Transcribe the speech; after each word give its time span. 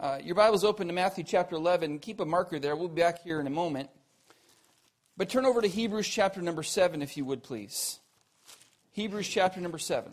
Uh, 0.00 0.18
your 0.24 0.34
Bible's 0.34 0.64
open 0.64 0.86
to 0.86 0.94
Matthew 0.94 1.24
chapter 1.24 1.56
11. 1.56 1.98
Keep 1.98 2.20
a 2.20 2.24
marker 2.24 2.58
there. 2.58 2.74
We'll 2.74 2.88
be 2.88 3.02
back 3.02 3.22
here 3.22 3.38
in 3.38 3.46
a 3.46 3.50
moment. 3.50 3.90
But 5.18 5.28
turn 5.28 5.44
over 5.44 5.60
to 5.60 5.68
Hebrews 5.68 6.08
chapter 6.08 6.40
number 6.40 6.62
7, 6.62 7.02
if 7.02 7.18
you 7.18 7.26
would, 7.26 7.42
please. 7.42 7.98
Hebrews 8.92 9.28
chapter 9.28 9.60
number 9.60 9.76
7. 9.76 10.10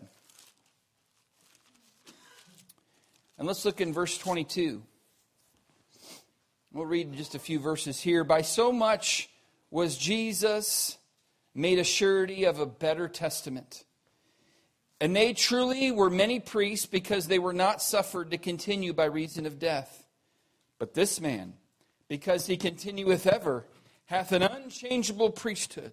And 3.38 3.48
let's 3.48 3.64
look 3.64 3.80
in 3.80 3.94
verse 3.94 4.18
22. 4.18 4.82
We'll 6.70 6.84
read 6.84 7.14
just 7.14 7.34
a 7.34 7.38
few 7.38 7.58
verses 7.58 7.98
here. 7.98 8.24
By 8.24 8.42
so 8.42 8.70
much 8.70 9.30
was 9.70 9.96
Jesus 9.96 10.98
made 11.54 11.78
a 11.78 11.84
surety 11.84 12.44
of 12.44 12.60
a 12.60 12.66
better 12.66 13.08
testament. 13.08 13.84
And 15.00 15.14
they 15.14 15.32
truly 15.32 15.92
were 15.92 16.10
many 16.10 16.40
priests 16.40 16.86
because 16.86 17.26
they 17.26 17.38
were 17.38 17.52
not 17.52 17.80
suffered 17.80 18.30
to 18.32 18.38
continue 18.38 18.92
by 18.92 19.04
reason 19.04 19.46
of 19.46 19.58
death. 19.58 20.04
But 20.78 20.94
this 20.94 21.20
man, 21.20 21.54
because 22.08 22.46
he 22.46 22.56
continueth 22.56 23.26
ever, 23.26 23.64
hath 24.06 24.32
an 24.32 24.42
unchangeable 24.42 25.30
priesthood. 25.30 25.92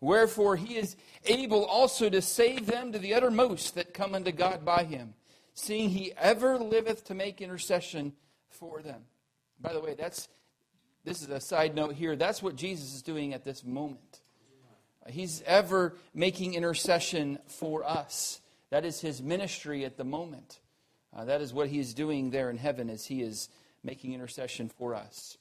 Wherefore 0.00 0.56
he 0.56 0.76
is 0.76 0.96
able 1.26 1.64
also 1.64 2.08
to 2.10 2.22
save 2.22 2.66
them 2.66 2.92
to 2.92 2.98
the 2.98 3.14
uttermost 3.14 3.74
that 3.74 3.94
come 3.94 4.14
unto 4.14 4.32
God 4.32 4.64
by 4.64 4.84
him, 4.84 5.14
seeing 5.54 5.90
he 5.90 6.12
ever 6.16 6.58
liveth 6.58 7.04
to 7.04 7.14
make 7.14 7.40
intercession 7.40 8.14
for 8.48 8.82
them. 8.82 9.02
By 9.60 9.72
the 9.72 9.80
way, 9.80 9.94
that's 9.94 10.28
this 11.04 11.22
is 11.22 11.30
a 11.30 11.40
side 11.40 11.74
note 11.74 11.94
here. 11.94 12.16
That's 12.16 12.42
what 12.42 12.56
Jesus 12.56 12.94
is 12.94 13.02
doing 13.02 13.32
at 13.32 13.44
this 13.44 13.64
moment. 13.64 14.19
He's 15.10 15.42
ever 15.46 15.96
making 16.14 16.54
intercession 16.54 17.38
for 17.46 17.84
us. 17.84 18.40
That 18.70 18.84
is 18.84 19.00
his 19.00 19.22
ministry 19.22 19.84
at 19.84 19.96
the 19.96 20.04
moment. 20.04 20.60
Uh, 21.14 21.24
that 21.24 21.40
is 21.40 21.52
what 21.52 21.68
he 21.68 21.78
is 21.78 21.94
doing 21.94 22.30
there 22.30 22.50
in 22.50 22.56
heaven 22.56 22.88
as 22.88 23.06
he 23.06 23.22
is 23.22 23.48
making 23.82 24.12
intercession 24.12 24.68
for 24.68 24.94
us. 24.94 25.36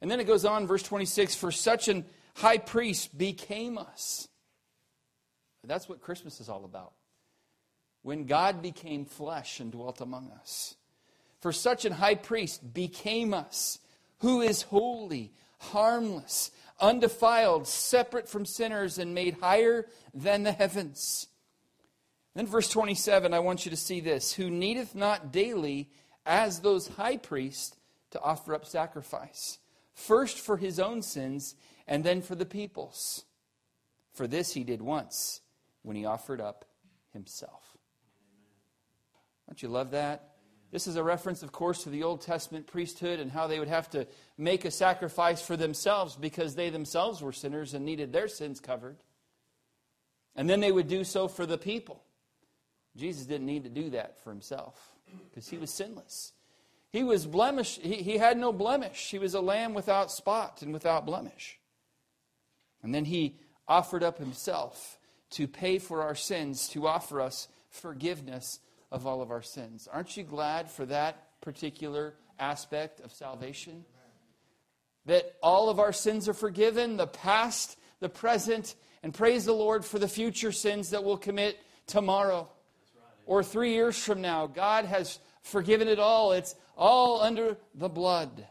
And 0.00 0.10
then 0.10 0.20
it 0.20 0.26
goes 0.26 0.44
on, 0.44 0.66
verse 0.66 0.82
26 0.82 1.34
For 1.34 1.52
such 1.52 1.88
an 1.88 2.04
high 2.34 2.58
priest 2.58 3.16
became 3.16 3.78
us. 3.78 4.28
That's 5.64 5.88
what 5.88 6.00
Christmas 6.00 6.40
is 6.40 6.48
all 6.48 6.64
about. 6.64 6.92
When 8.02 8.26
God 8.26 8.62
became 8.62 9.04
flesh 9.04 9.58
and 9.58 9.72
dwelt 9.72 10.00
among 10.00 10.30
us. 10.30 10.76
For 11.40 11.52
such 11.52 11.84
an 11.84 11.92
high 11.92 12.14
priest 12.14 12.72
became 12.72 13.34
us, 13.34 13.78
who 14.18 14.40
is 14.40 14.62
holy, 14.62 15.32
harmless, 15.58 16.50
undefiled, 16.80 17.66
separate 17.66 18.28
from 18.28 18.44
sinners, 18.44 18.98
and 18.98 19.14
made 19.14 19.38
higher 19.40 19.86
than 20.14 20.42
the 20.42 20.52
heavens. 20.52 21.28
Then, 22.34 22.46
verse 22.46 22.68
27, 22.68 23.32
I 23.32 23.38
want 23.38 23.64
you 23.64 23.70
to 23.70 23.76
see 23.76 24.00
this 24.00 24.34
who 24.34 24.50
needeth 24.50 24.94
not 24.94 25.32
daily, 25.32 25.90
as 26.24 26.60
those 26.60 26.88
high 26.88 27.16
priests, 27.16 27.76
to 28.10 28.20
offer 28.20 28.54
up 28.54 28.64
sacrifice, 28.64 29.58
first 29.94 30.38
for 30.38 30.56
his 30.56 30.78
own 30.78 31.02
sins, 31.02 31.54
and 31.86 32.04
then 32.04 32.22
for 32.22 32.34
the 32.34 32.46
people's. 32.46 33.24
For 34.12 34.26
this 34.26 34.54
he 34.54 34.64
did 34.64 34.82
once, 34.82 35.40
when 35.82 35.96
he 35.96 36.04
offered 36.04 36.40
up 36.40 36.64
himself. 37.12 37.76
Don't 39.46 39.62
you 39.62 39.68
love 39.68 39.92
that? 39.92 40.35
This 40.72 40.86
is 40.86 40.96
a 40.96 41.02
reference, 41.02 41.42
of 41.42 41.52
course, 41.52 41.84
to 41.84 41.90
the 41.90 42.02
Old 42.02 42.20
Testament 42.20 42.66
priesthood 42.66 43.20
and 43.20 43.30
how 43.30 43.46
they 43.46 43.58
would 43.58 43.68
have 43.68 43.88
to 43.90 44.06
make 44.36 44.64
a 44.64 44.70
sacrifice 44.70 45.40
for 45.40 45.56
themselves 45.56 46.16
because 46.16 46.54
they 46.54 46.70
themselves 46.70 47.22
were 47.22 47.32
sinners 47.32 47.72
and 47.72 47.84
needed 47.84 48.12
their 48.12 48.28
sins 48.28 48.60
covered. 48.60 48.96
And 50.34 50.50
then 50.50 50.60
they 50.60 50.72
would 50.72 50.88
do 50.88 51.04
so 51.04 51.28
for 51.28 51.46
the 51.46 51.56
people. 51.56 52.02
Jesus 52.96 53.26
didn't 53.26 53.46
need 53.46 53.64
to 53.64 53.70
do 53.70 53.90
that 53.90 54.18
for 54.22 54.30
himself 54.30 54.92
because 55.30 55.48
he 55.48 55.56
was 55.56 55.70
sinless. 55.70 56.32
He 56.90 57.04
was 57.04 57.26
blemish. 57.26 57.78
He, 57.78 57.96
he 57.96 58.18
had 58.18 58.36
no 58.36 58.52
blemish. 58.52 59.10
He 59.10 59.18
was 59.18 59.34
a 59.34 59.40
lamb 59.40 59.74
without 59.74 60.10
spot 60.10 60.62
and 60.62 60.72
without 60.72 61.06
blemish. 61.06 61.58
And 62.82 62.94
then 62.94 63.04
he 63.04 63.36
offered 63.68 64.02
up 64.02 64.18
himself 64.18 64.98
to 65.30 65.46
pay 65.46 65.78
for 65.78 66.02
our 66.02 66.14
sins, 66.14 66.68
to 66.68 66.86
offer 66.86 67.20
us 67.20 67.48
forgiveness 67.68 68.60
of 68.90 69.06
all 69.06 69.22
of 69.22 69.30
our 69.30 69.42
sins. 69.42 69.88
Aren't 69.90 70.16
you 70.16 70.22
glad 70.22 70.70
for 70.70 70.86
that 70.86 71.40
particular 71.40 72.14
aspect 72.38 73.00
of 73.00 73.12
salvation? 73.12 73.84
That 75.06 75.36
all 75.42 75.68
of 75.68 75.78
our 75.78 75.92
sins 75.92 76.28
are 76.28 76.34
forgiven, 76.34 76.96
the 76.96 77.06
past, 77.06 77.78
the 78.00 78.08
present, 78.08 78.74
and 79.02 79.14
praise 79.14 79.44
the 79.44 79.52
Lord 79.52 79.84
for 79.84 79.98
the 79.98 80.08
future 80.08 80.52
sins 80.52 80.90
that 80.90 81.04
we'll 81.04 81.16
commit 81.16 81.58
tomorrow 81.86 82.48
or 83.24 83.42
three 83.42 83.72
years 83.72 84.02
from 84.02 84.20
now. 84.20 84.46
God 84.46 84.84
has 84.84 85.18
forgiven 85.42 85.88
it 85.88 85.98
all. 85.98 86.32
It's 86.32 86.54
all 86.76 87.20
under 87.20 87.56
the 87.74 87.88
blood. 87.88 88.46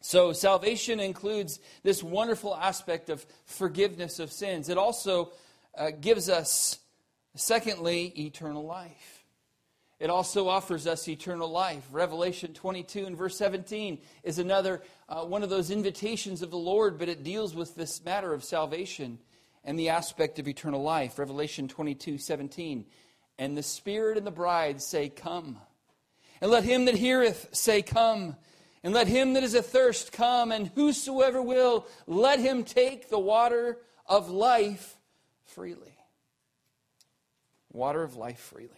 So, 0.00 0.32
salvation 0.32 1.00
includes 1.00 1.58
this 1.82 2.02
wonderful 2.02 2.54
aspect 2.54 3.10
of 3.10 3.26
forgiveness 3.46 4.20
of 4.20 4.30
sins. 4.30 4.68
It 4.68 4.78
also 4.78 5.32
uh, 5.76 5.90
gives 5.90 6.28
us 6.28 6.78
Secondly, 7.38 8.12
eternal 8.18 8.64
life. 8.64 9.24
It 10.00 10.10
also 10.10 10.48
offers 10.48 10.88
us 10.88 11.08
eternal 11.08 11.48
life. 11.48 11.86
Revelation 11.92 12.52
22 12.52 13.06
and 13.06 13.16
verse 13.16 13.38
17 13.38 13.98
is 14.24 14.40
another 14.40 14.82
uh, 15.08 15.24
one 15.24 15.44
of 15.44 15.50
those 15.50 15.70
invitations 15.70 16.42
of 16.42 16.50
the 16.50 16.58
Lord, 16.58 16.98
but 16.98 17.08
it 17.08 17.22
deals 17.22 17.54
with 17.54 17.76
this 17.76 18.04
matter 18.04 18.32
of 18.32 18.42
salvation 18.42 19.18
and 19.64 19.78
the 19.78 19.90
aspect 19.90 20.40
of 20.40 20.48
eternal 20.48 20.82
life. 20.82 21.16
Revelation 21.16 21.68
22 21.68 22.18
17. 22.18 22.84
And 23.38 23.56
the 23.56 23.62
Spirit 23.62 24.18
and 24.18 24.26
the 24.26 24.32
bride 24.32 24.82
say, 24.82 25.08
Come. 25.08 25.58
And 26.40 26.50
let 26.50 26.64
him 26.64 26.86
that 26.86 26.96
heareth 26.96 27.50
say, 27.52 27.82
Come. 27.82 28.34
And 28.82 28.92
let 28.92 29.06
him 29.06 29.34
that 29.34 29.44
is 29.44 29.54
athirst 29.54 30.10
come. 30.12 30.50
And 30.50 30.72
whosoever 30.74 31.40
will, 31.40 31.86
let 32.08 32.40
him 32.40 32.64
take 32.64 33.10
the 33.10 33.18
water 33.18 33.78
of 34.06 34.28
life 34.28 34.96
freely 35.44 35.97
water 37.72 38.02
of 38.02 38.16
life 38.16 38.38
freely. 38.38 38.70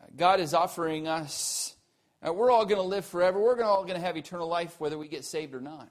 Uh, 0.00 0.06
God 0.16 0.40
is 0.40 0.54
offering 0.54 1.08
us, 1.08 1.76
uh, 2.26 2.32
we're 2.32 2.50
all 2.50 2.64
going 2.64 2.80
to 2.80 2.86
live 2.86 3.04
forever. 3.04 3.40
We're 3.40 3.62
all 3.62 3.84
going 3.84 3.98
to 3.98 4.06
have 4.06 4.16
eternal 4.16 4.48
life 4.48 4.78
whether 4.78 4.98
we 4.98 5.08
get 5.08 5.24
saved 5.24 5.54
or 5.54 5.60
not. 5.60 5.88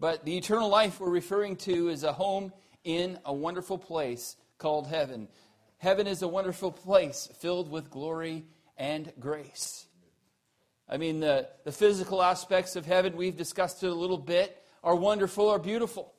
But 0.00 0.24
the 0.24 0.36
eternal 0.36 0.68
life 0.68 1.00
we're 1.00 1.10
referring 1.10 1.56
to 1.56 1.88
is 1.88 2.04
a 2.04 2.12
home 2.12 2.52
in 2.82 3.18
a 3.24 3.32
wonderful 3.32 3.78
place 3.78 4.36
called 4.58 4.86
heaven. 4.86 5.28
Heaven 5.78 6.06
is 6.06 6.22
a 6.22 6.28
wonderful 6.28 6.72
place 6.72 7.28
filled 7.38 7.70
with 7.70 7.90
glory 7.90 8.44
and 8.76 9.12
grace. 9.20 9.86
I 10.88 10.98
mean, 10.98 11.20
the, 11.20 11.48
the 11.64 11.72
physical 11.72 12.22
aspects 12.22 12.76
of 12.76 12.84
heaven, 12.84 13.16
we've 13.16 13.36
discussed 13.36 13.82
it 13.82 13.88
a 13.88 13.94
little 13.94 14.18
bit, 14.18 14.60
are 14.82 14.94
wonderful, 14.94 15.48
are 15.48 15.58
beautiful. 15.58 16.12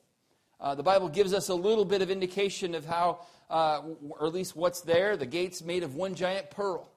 Uh, 0.58 0.74
the 0.74 0.82
Bible 0.82 1.08
gives 1.08 1.34
us 1.34 1.48
a 1.48 1.54
little 1.54 1.84
bit 1.84 2.00
of 2.00 2.10
indication 2.10 2.74
of 2.74 2.86
how, 2.86 3.20
uh, 3.50 3.82
or 4.08 4.26
at 4.26 4.32
least 4.32 4.56
what's 4.56 4.80
there. 4.80 5.16
The 5.16 5.26
gate's 5.26 5.62
made 5.62 5.82
of 5.82 5.94
one 5.94 6.14
giant 6.14 6.50
pearl. 6.50 6.90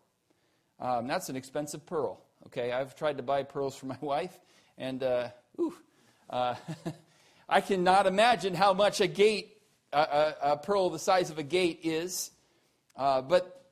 Um, 0.79 1.07
that's 1.07 1.27
an 1.27 1.35
expensive 1.35 1.85
pearl. 1.85 2.21
Okay, 2.47 2.71
I've 2.71 2.95
tried 2.95 3.17
to 3.17 3.23
buy 3.23 3.43
pearls 3.43 3.75
for 3.75 3.85
my 3.87 3.97
wife, 3.99 4.39
and 4.77 5.03
uh, 5.03 5.29
ooh, 5.59 5.75
uh, 6.29 6.55
I 7.49 7.59
cannot 7.59 8.07
imagine 8.07 8.53
how 8.53 8.73
much 8.73 9.01
a 9.01 9.07
gate, 9.07 9.57
a, 9.91 10.33
a 10.41 10.57
pearl 10.57 10.89
the 10.89 10.99
size 10.99 11.29
of 11.29 11.37
a 11.37 11.43
gate 11.43 11.81
is. 11.83 12.31
Uh, 12.95 13.21
but 13.21 13.71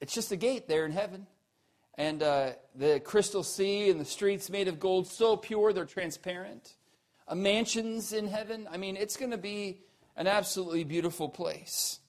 it's 0.00 0.14
just 0.14 0.32
a 0.32 0.36
gate 0.36 0.66
there 0.68 0.86
in 0.86 0.92
heaven. 0.92 1.26
And 1.98 2.20
the 2.20 3.02
crystal 3.04 3.42
sea 3.42 3.90
and 3.90 4.00
the 4.00 4.06
streets 4.06 4.48
made 4.48 4.68
of 4.68 4.80
gold, 4.80 5.06
so 5.06 5.36
pure 5.36 5.74
they're 5.74 5.84
transparent 5.84 6.74
mansions 7.34 8.12
in 8.12 8.26
heaven. 8.26 8.68
I 8.70 8.76
mean, 8.76 8.96
it's 8.96 9.16
going 9.16 9.30
to 9.30 9.38
be 9.38 9.80
an 10.16 10.26
absolutely 10.26 10.84
beautiful 10.84 11.28
place. 11.28 12.00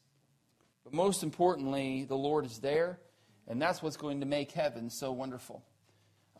But 0.84 0.94
most 0.94 1.24
importantly, 1.24 2.06
the 2.06 2.18
Lord 2.18 2.46
is 2.46 2.59
there, 2.59 3.00
and 3.48 3.62
that's 3.62 3.82
what's 3.82 3.98
going 3.98 4.20
to 4.22 4.26
make 4.26 4.52
heaven 4.52 4.90
so 4.90 5.12
wonderful. 5.12 5.64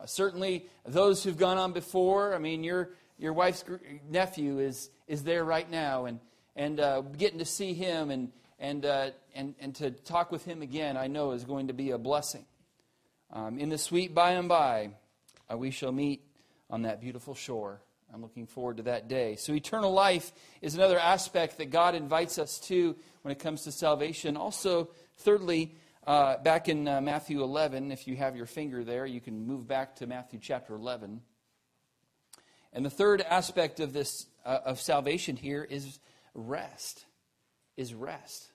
Uh, 0.00 0.06
certainly, 0.06 0.66
those 0.84 1.22
who've 1.22 1.36
gone 1.36 1.58
on 1.58 1.72
before, 1.72 2.34
I 2.34 2.38
mean, 2.38 2.64
your, 2.64 2.90
your 3.18 3.32
wife's 3.32 3.64
nephew 4.08 4.58
is, 4.58 4.90
is 5.06 5.22
there 5.22 5.44
right 5.44 5.70
now, 5.70 6.06
and, 6.06 6.20
and 6.56 6.80
uh, 6.80 7.02
getting 7.02 7.38
to 7.38 7.44
see 7.44 7.72
him 7.72 8.10
and, 8.10 8.32
and, 8.58 8.84
uh, 8.84 9.10
and, 9.34 9.54
and 9.60 9.74
to 9.76 9.90
talk 9.90 10.32
with 10.32 10.44
him 10.44 10.62
again, 10.62 10.96
I 10.96 11.06
know 11.06 11.32
is 11.32 11.44
going 11.44 11.68
to 11.68 11.74
be 11.74 11.90
a 11.90 11.98
blessing. 11.98 12.44
Um, 13.32 13.58
in 13.58 13.68
the 13.68 13.78
sweet 13.78 14.14
by 14.14 14.32
and 14.32 14.48
by, 14.48 14.90
uh, 15.50 15.56
we 15.56 15.70
shall 15.70 15.92
meet 15.92 16.24
on 16.68 16.82
that 16.82 17.00
beautiful 17.00 17.34
shore. 17.34 17.80
I'm 18.14 18.20
looking 18.20 18.46
forward 18.46 18.76
to 18.76 18.82
that 18.84 19.08
day. 19.08 19.36
So, 19.36 19.54
eternal 19.54 19.92
life 19.92 20.32
is 20.60 20.74
another 20.74 20.98
aspect 20.98 21.56
that 21.58 21.70
God 21.70 21.94
invites 21.94 22.38
us 22.38 22.58
to 22.60 22.94
when 23.22 23.32
it 23.32 23.38
comes 23.38 23.62
to 23.62 23.72
salvation. 23.72 24.36
Also, 24.36 24.90
thirdly, 25.18 25.74
uh, 26.06 26.36
back 26.38 26.68
in 26.68 26.86
uh, 26.86 27.00
Matthew 27.00 27.42
11, 27.42 27.90
if 27.90 28.06
you 28.06 28.16
have 28.16 28.36
your 28.36 28.44
finger 28.44 28.84
there, 28.84 29.06
you 29.06 29.20
can 29.20 29.46
move 29.46 29.66
back 29.66 29.96
to 29.96 30.06
Matthew 30.06 30.40
chapter 30.42 30.74
11. 30.74 31.22
And 32.74 32.84
the 32.84 32.90
third 32.90 33.22
aspect 33.22 33.80
of 33.80 33.94
this 33.94 34.26
uh, 34.44 34.58
of 34.66 34.78
salvation 34.78 35.36
here 35.36 35.64
is 35.64 35.98
rest. 36.34 37.06
Is 37.78 37.94
rest. 37.94 38.48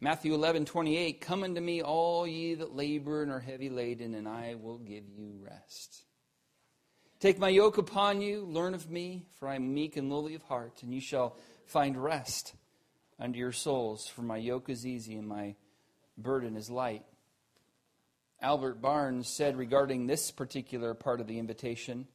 Matthew 0.00 0.34
11, 0.34 0.66
28, 0.66 1.20
Come 1.20 1.42
unto 1.42 1.60
me, 1.60 1.82
all 1.82 2.26
ye 2.26 2.54
that 2.54 2.76
labor 2.76 3.22
and 3.22 3.32
are 3.32 3.40
heavy 3.40 3.70
laden, 3.70 4.14
and 4.14 4.28
I 4.28 4.54
will 4.60 4.78
give 4.78 5.08
you 5.08 5.32
rest. 5.40 6.04
Take 7.24 7.38
my 7.38 7.48
yoke 7.48 7.78
upon 7.78 8.20
you, 8.20 8.44
learn 8.44 8.74
of 8.74 8.90
me, 8.90 9.24
for 9.38 9.48
I 9.48 9.54
am 9.54 9.72
meek 9.72 9.96
and 9.96 10.10
lowly 10.10 10.34
of 10.34 10.42
heart, 10.42 10.82
and 10.82 10.92
you 10.92 11.00
shall 11.00 11.38
find 11.64 11.96
rest 11.96 12.52
unto 13.18 13.38
your 13.38 13.50
souls, 13.50 14.06
for 14.06 14.20
my 14.20 14.36
yoke 14.36 14.68
is 14.68 14.86
easy 14.86 15.14
and 15.14 15.26
my 15.26 15.54
burden 16.18 16.54
is 16.54 16.68
light. 16.68 17.02
Albert 18.42 18.82
Barnes 18.82 19.26
said 19.26 19.56
regarding 19.56 20.06
this 20.06 20.30
particular 20.30 20.92
part 20.92 21.18
of 21.18 21.26
the 21.26 21.38
invitation, 21.38 22.06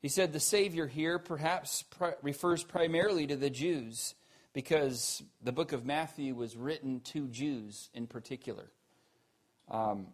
he 0.00 0.08
said 0.08 0.32
the 0.32 0.38
Savior 0.38 0.86
here 0.86 1.18
perhaps 1.18 1.82
refers 2.22 2.62
primarily 2.62 3.26
to 3.26 3.34
the 3.34 3.50
Jews 3.50 4.14
because 4.52 5.24
the 5.42 5.50
book 5.50 5.72
of 5.72 5.84
Matthew 5.84 6.36
was 6.36 6.56
written 6.56 7.00
to 7.00 7.26
Jews 7.26 7.90
in 7.94 8.06
particular, 8.06 8.70
um, 9.68 10.06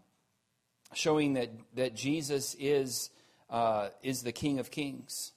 showing 0.94 1.34
that, 1.34 1.50
that 1.74 1.94
Jesus 1.94 2.56
is, 2.58 3.10
uh, 3.50 3.88
is 4.02 4.22
the 4.22 4.32
King 4.32 4.58
of 4.58 4.70
Kings. 4.70 5.32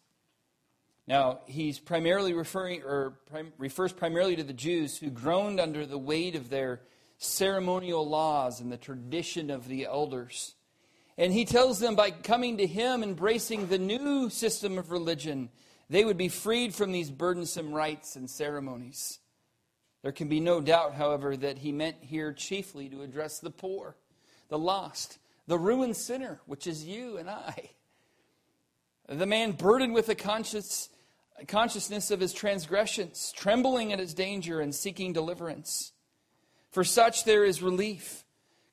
Now, 1.08 1.40
he's 1.48 1.80
primarily 1.80 2.34
referring, 2.34 2.84
or 2.84 3.18
prim, 3.30 3.52
refers 3.58 3.92
primarily 3.92 4.36
to 4.36 4.44
the 4.44 4.54
Jews 4.54 4.98
who 4.98 5.10
groaned 5.10 5.60
under 5.60 5.86
the 5.86 5.98
weight 5.98 6.36
of 6.36 6.50
their 6.50 6.82
ceremonial 7.18 8.08
laws 8.08 8.62
and 8.62 8.72
the 8.72 8.78
tradition 8.78 9.50
of 9.50 9.68
the 9.68 9.86
elders. 9.86 10.56
And 11.18 11.34
he 11.34 11.46
tells 11.46 11.80
them 11.80 11.96
by 11.96 12.12
coming 12.12 12.58
to 12.58 12.68
him, 12.68 13.04
embracing 13.04 13.68
the 13.68 13.80
new 13.80 14.30
system 14.30 14.78
of 14.78 14.92
religion, 14.92 15.50
they 15.90 16.06
would 16.06 16.18
be 16.18 16.30
freed 16.30 16.76
from 16.76 16.92
these 16.92 17.10
burdensome 17.10 17.74
rites 17.74 18.16
and 18.16 18.30
ceremonies. 18.30 19.20
There 20.02 20.12
can 20.12 20.30
be 20.30 20.40
no 20.40 20.62
doubt, 20.62 20.94
however, 20.94 21.36
that 21.36 21.58
he 21.58 21.72
meant 21.72 21.98
here 22.02 22.32
chiefly 22.32 22.88
to 22.90 23.02
address 23.02 23.40
the 23.40 23.50
poor, 23.50 23.98
the 24.48 24.60
lost, 24.60 25.18
the 25.48 25.58
ruined 25.58 25.98
sinner, 25.98 26.40
which 26.46 26.68
is 26.68 26.86
you 26.86 27.18
and 27.18 27.30
I. 27.30 27.72
The 29.10 29.26
man 29.26 29.54
burdened 29.54 29.96
with 29.96 30.06
the 30.06 30.14
conscious, 30.14 30.90
consciousness 31.48 32.12
of 32.12 32.20
his 32.20 32.32
transgressions, 32.32 33.34
trembling 33.36 33.92
at 33.92 33.98
his 33.98 34.14
danger 34.14 34.62
and 34.62 34.74
seeking 34.74 35.14
deliverance. 35.14 35.94
For 36.70 36.84
such 36.84 37.24
there 37.24 37.44
is 37.44 37.64
relief. 37.64 38.24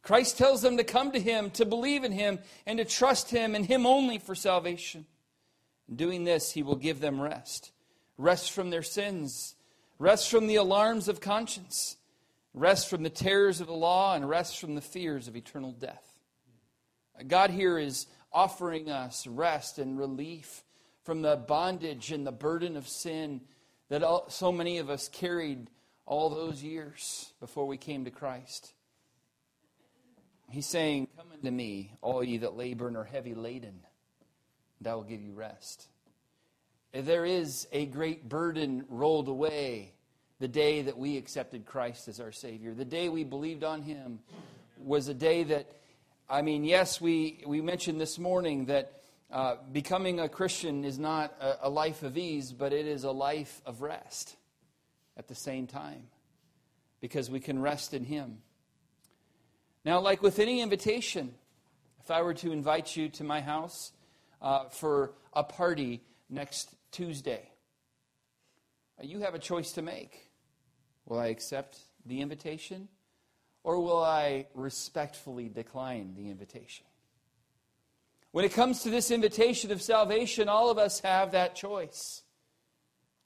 Christ 0.03 0.37
tells 0.37 0.61
them 0.61 0.77
to 0.77 0.85
come 0.85 1.11
to 1.13 1.19
him, 1.19 1.51
to 1.53 1.65
believe 1.65 2.05
in 2.05 2.13
him, 2.13 2.39
and 2.67 2.79
to 2.79 2.85
trust 2.85 3.31
him 3.31 3.55
and 3.55 3.65
him 3.65 3.87
only 3.87 4.19
for 4.19 4.35
salvation. 4.35 5.07
In 5.89 5.97
doing 5.97 6.25
this, 6.25 6.53
he 6.53 6.63
will 6.63 6.77
give 6.77 7.01
them 7.01 7.21
rest 7.21 7.73
rest 8.19 8.53
from 8.53 8.71
their 8.71 8.83
sins, 8.83 9.57
rest 9.99 10.31
from 10.31 10.47
the 10.47 10.57
alarms 10.57 11.07
of 11.09 11.21
conscience, 11.21 11.97
rest 12.55 12.89
from 12.89 13.03
the 13.03 13.11
terrors 13.11 13.61
of 13.61 13.67
the 13.67 13.75
law, 13.75 14.15
and 14.15 14.29
rest 14.29 14.59
from 14.59 14.75
the 14.75 14.81
fears 14.81 15.29
of 15.29 15.37
eternal 15.37 15.73
death. 15.73 16.19
God 17.27 17.51
here 17.51 17.79
is 17.79 18.07
offering 18.33 18.91
us 18.91 19.27
rest 19.27 19.79
and 19.79 19.99
relief 19.99 20.65
from 21.05 21.23
the 21.23 21.37
bondage 21.37 22.13
and 22.13 22.27
the 22.27 22.33
burden 22.33 22.77
of 22.77 22.89
sin 22.89 23.41
that 23.89 24.03
all, 24.03 24.29
so 24.29 24.51
many 24.51 24.79
of 24.79 24.91
us 24.91 25.09
carried 25.09 25.71
all 26.05 26.31
those 26.31 26.63
years 26.63 27.33
before 27.41 27.67
we 27.67 27.77
came 27.77 28.05
to 28.05 28.11
Christ. 28.11 28.73
He's 30.51 30.67
saying, 30.67 31.09
Come 31.17 31.27
unto 31.33 31.51
me, 31.51 31.93
all 32.03 32.23
ye 32.23 32.39
that 32.39 32.57
labor 32.57 32.89
and 32.89 32.97
are 32.97 33.05
heavy 33.05 33.35
laden 33.35 33.81
and 34.79 34.89
I 34.89 34.95
will 34.95 35.03
give 35.03 35.23
you 35.23 35.33
rest. 35.33 35.89
There 36.93 37.25
is 37.25 37.67
a 37.73 37.87
great 37.87 38.29
burden 38.29 38.85
rolled 38.89 39.29
away 39.29 39.93
the 40.39 40.49
day 40.49 40.83
that 40.83 40.99
we 40.99 41.17
accepted 41.17 41.67
Christ 41.67 42.09
as 42.09 42.21
our 42.21 42.33
Savior. 42.33 42.75
The 42.75 42.85
day 42.85 43.09
we 43.09 43.25
believed 43.25 43.65
on 43.65 43.83
Him 43.83 44.21
was 44.79 45.09
a 45.09 45.15
day 45.15 45.45
that, 45.45 45.67
I 46.29 46.43
mean, 46.43 46.65
yes, 46.65 47.01
we, 47.01 47.43
we 47.47 47.61
mentioned 47.61 48.01
this 48.01 48.19
morning 48.19 48.67
that 48.67 49.01
uh, 49.31 49.57
becoming 49.73 50.21
a 50.21 50.29
Christian 50.29 50.85
is 50.85 50.99
not 50.99 51.35
a, 51.41 51.69
a 51.69 51.71
life 51.71 52.03
of 52.03 52.17
ease, 52.17 52.53
but 52.53 52.73
it 52.73 52.87
is 52.87 53.05
a 53.05 53.13
life 53.13 53.61
of 53.65 53.83
rest 53.83 54.37
at 55.17 55.29
the 55.29 55.35
same 55.35 55.67
time 55.67 56.09
because 57.01 57.31
we 57.31 57.41
can 57.41 57.61
rest 57.61 57.95
in 57.95 58.05
Him. 58.05 58.39
Now, 59.85 60.01
like 60.01 60.23
with 60.23 60.39
any 60.39 60.61
invitation, 60.61 61.35
if 62.01 62.11
I 62.11 62.23
were 62.23 62.35
to 62.35 62.53
invite 62.53 62.97
you 62.97 63.09
to 63.11 63.25
my 63.25 63.41
house, 63.41 63.93
uh, 64.41 64.69
for 64.69 65.13
a 65.33 65.43
party 65.43 66.03
next 66.29 66.75
Tuesday. 66.91 67.51
You 69.03 69.21
have 69.21 69.35
a 69.35 69.39
choice 69.39 69.73
to 69.73 69.83
make. 69.83 70.31
Will 71.05 71.19
I 71.19 71.27
accept 71.27 71.79
the 72.05 72.21
invitation 72.21 72.89
or 73.67 73.81
will 73.81 74.01
I 74.01 74.47
respectfully 74.55 75.49
decline 75.49 76.15
the 76.17 76.31
invitation? 76.31 76.87
When 78.31 78.45
it 78.45 78.53
comes 78.53 78.85
to 78.85 78.91
this 78.91 79.11
invitation 79.11 79.73
of 79.73 79.83
salvation, 79.83 80.49
all 80.49 80.71
of 80.71 80.79
us 80.79 81.01
have 81.01 81.33
that 81.33 81.57
choice 81.57 82.23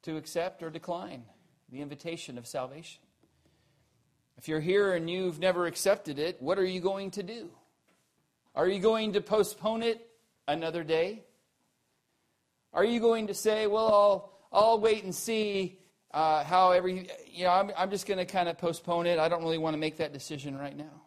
to 0.05 0.17
accept 0.17 0.63
or 0.63 0.71
decline 0.71 1.25
the 1.71 1.83
invitation 1.83 2.39
of 2.39 2.47
salvation. 2.47 3.03
If 4.39 4.49
you're 4.49 4.61
here 4.61 4.95
and 4.95 5.11
you've 5.11 5.41
never 5.41 5.67
accepted 5.67 6.19
it, 6.19 6.41
what 6.41 6.59
are 6.59 6.65
you 6.65 6.81
going 6.81 7.11
to 7.13 7.23
do? 7.23 7.51
Are 8.55 8.67
you 8.67 8.81
going 8.81 9.13
to 9.13 9.21
postpone 9.21 9.83
it 9.83 10.09
another 10.49 10.83
day? 10.83 11.23
Are 12.73 12.85
you 12.85 12.99
going 12.99 13.27
to 13.27 13.35
say, 13.35 13.67
well, 13.67 13.89
I'll, 13.89 14.33
I'll 14.51 14.81
wait 14.81 15.05
and 15.05 15.15
see 15.15 15.80
uh, 16.13 16.45
how 16.45 16.73
every, 16.73 17.09
you 17.27 17.45
know, 17.45 17.51
I'm, 17.51 17.71
I'm 17.77 17.91
just 17.91 18.07
going 18.07 18.19
to 18.19 18.25
kind 18.25 18.49
of 18.49 18.59
postpone 18.59 19.07
it. 19.07 19.19
I 19.19 19.29
don't 19.29 19.43
really 19.43 19.59
want 19.59 19.75
to 19.75 19.79
make 19.79 19.99
that 19.99 20.13
decision 20.13 20.57
right 20.57 20.77
now. 20.77 21.03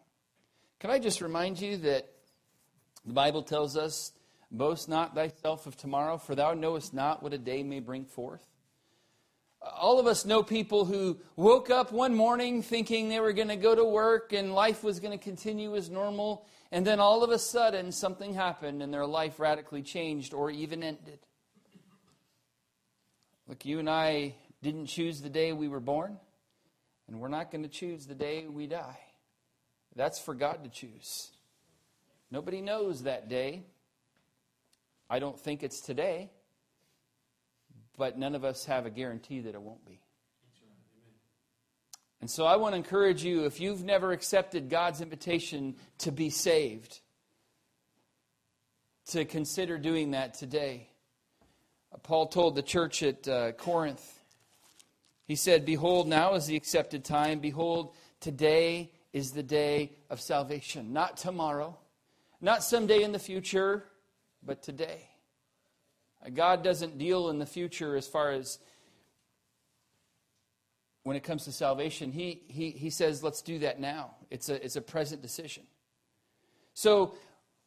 Can 0.80 0.90
I 0.90 0.98
just 0.98 1.20
remind 1.20 1.60
you 1.60 1.76
that 1.78 2.08
the 3.04 3.12
Bible 3.12 3.42
tells 3.42 3.76
us, 3.76 4.12
boast 4.50 4.88
not 4.88 5.14
thyself 5.14 5.66
of 5.66 5.76
tomorrow, 5.76 6.16
for 6.16 6.34
thou 6.34 6.54
knowest 6.54 6.94
not 6.94 7.22
what 7.22 7.32
a 7.32 7.38
day 7.38 7.62
may 7.62 7.80
bring 7.80 8.04
forth? 8.04 8.46
all 9.64 9.98
of 9.98 10.06
us 10.06 10.24
know 10.24 10.42
people 10.42 10.84
who 10.84 11.18
woke 11.36 11.70
up 11.70 11.92
one 11.92 12.14
morning 12.14 12.62
thinking 12.62 13.08
they 13.08 13.20
were 13.20 13.32
going 13.32 13.48
to 13.48 13.56
go 13.56 13.74
to 13.74 13.84
work 13.84 14.32
and 14.32 14.54
life 14.54 14.84
was 14.84 15.00
going 15.00 15.16
to 15.16 15.22
continue 15.22 15.74
as 15.76 15.90
normal, 15.90 16.46
and 16.70 16.86
then 16.86 17.00
all 17.00 17.22
of 17.22 17.30
a 17.30 17.38
sudden, 17.38 17.92
something 17.92 18.34
happened 18.34 18.82
and 18.82 18.92
their 18.92 19.06
life 19.06 19.38
radically 19.38 19.82
changed 19.82 20.34
or 20.34 20.50
even 20.50 20.82
ended. 20.82 21.20
Look, 23.46 23.64
you 23.64 23.78
and 23.78 23.88
I 23.88 24.34
didn't 24.64 24.86
choose 24.86 25.20
the 25.20 25.28
day 25.28 25.52
we 25.52 25.68
were 25.68 25.78
born, 25.78 26.16
and 27.06 27.20
we're 27.20 27.28
not 27.28 27.52
going 27.52 27.62
to 27.62 27.68
choose 27.68 28.06
the 28.06 28.14
day 28.14 28.46
we 28.48 28.66
die. 28.66 28.98
That's 29.94 30.18
for 30.18 30.34
God 30.34 30.64
to 30.64 30.70
choose. 30.70 31.30
Nobody 32.30 32.62
knows 32.62 33.02
that 33.02 33.28
day. 33.28 33.62
I 35.08 35.18
don't 35.18 35.38
think 35.38 35.62
it's 35.62 35.82
today, 35.82 36.30
but 37.98 38.18
none 38.18 38.34
of 38.34 38.42
us 38.42 38.64
have 38.64 38.86
a 38.86 38.90
guarantee 38.90 39.40
that 39.40 39.54
it 39.54 39.60
won't 39.60 39.84
be. 39.84 40.00
And 42.22 42.30
so 42.30 42.46
I 42.46 42.56
want 42.56 42.72
to 42.72 42.78
encourage 42.78 43.22
you 43.22 43.44
if 43.44 43.60
you've 43.60 43.84
never 43.84 44.12
accepted 44.12 44.70
God's 44.70 45.02
invitation 45.02 45.76
to 45.98 46.10
be 46.10 46.30
saved, 46.30 47.00
to 49.08 49.26
consider 49.26 49.76
doing 49.76 50.12
that 50.12 50.32
today. 50.32 50.88
Paul 52.02 52.28
told 52.28 52.54
the 52.54 52.62
church 52.62 53.02
at 53.02 53.28
uh, 53.28 53.52
Corinth, 53.52 54.23
he 55.26 55.36
said, 55.36 55.64
Behold, 55.64 56.06
now 56.06 56.34
is 56.34 56.46
the 56.46 56.56
accepted 56.56 57.04
time. 57.04 57.40
Behold, 57.40 57.94
today 58.20 58.90
is 59.12 59.32
the 59.32 59.42
day 59.42 59.92
of 60.10 60.20
salvation. 60.20 60.92
Not 60.92 61.16
tomorrow, 61.16 61.78
not 62.40 62.62
someday 62.62 63.02
in 63.02 63.12
the 63.12 63.18
future, 63.18 63.84
but 64.42 64.62
today. 64.62 65.08
God 66.32 66.64
doesn't 66.64 66.98
deal 66.98 67.28
in 67.28 67.38
the 67.38 67.46
future 67.46 67.96
as 67.96 68.08
far 68.08 68.30
as 68.30 68.58
when 71.04 71.16
it 71.16 71.22
comes 71.22 71.44
to 71.44 71.52
salvation, 71.52 72.10
he, 72.12 72.42
he, 72.48 72.70
he 72.70 72.88
says, 72.90 73.22
let's 73.22 73.42
do 73.42 73.58
that 73.60 73.78
now. 73.78 74.16
It's 74.30 74.48
a, 74.48 74.64
it's 74.64 74.76
a 74.76 74.80
present 74.80 75.20
decision. 75.20 75.64
So, 76.72 77.14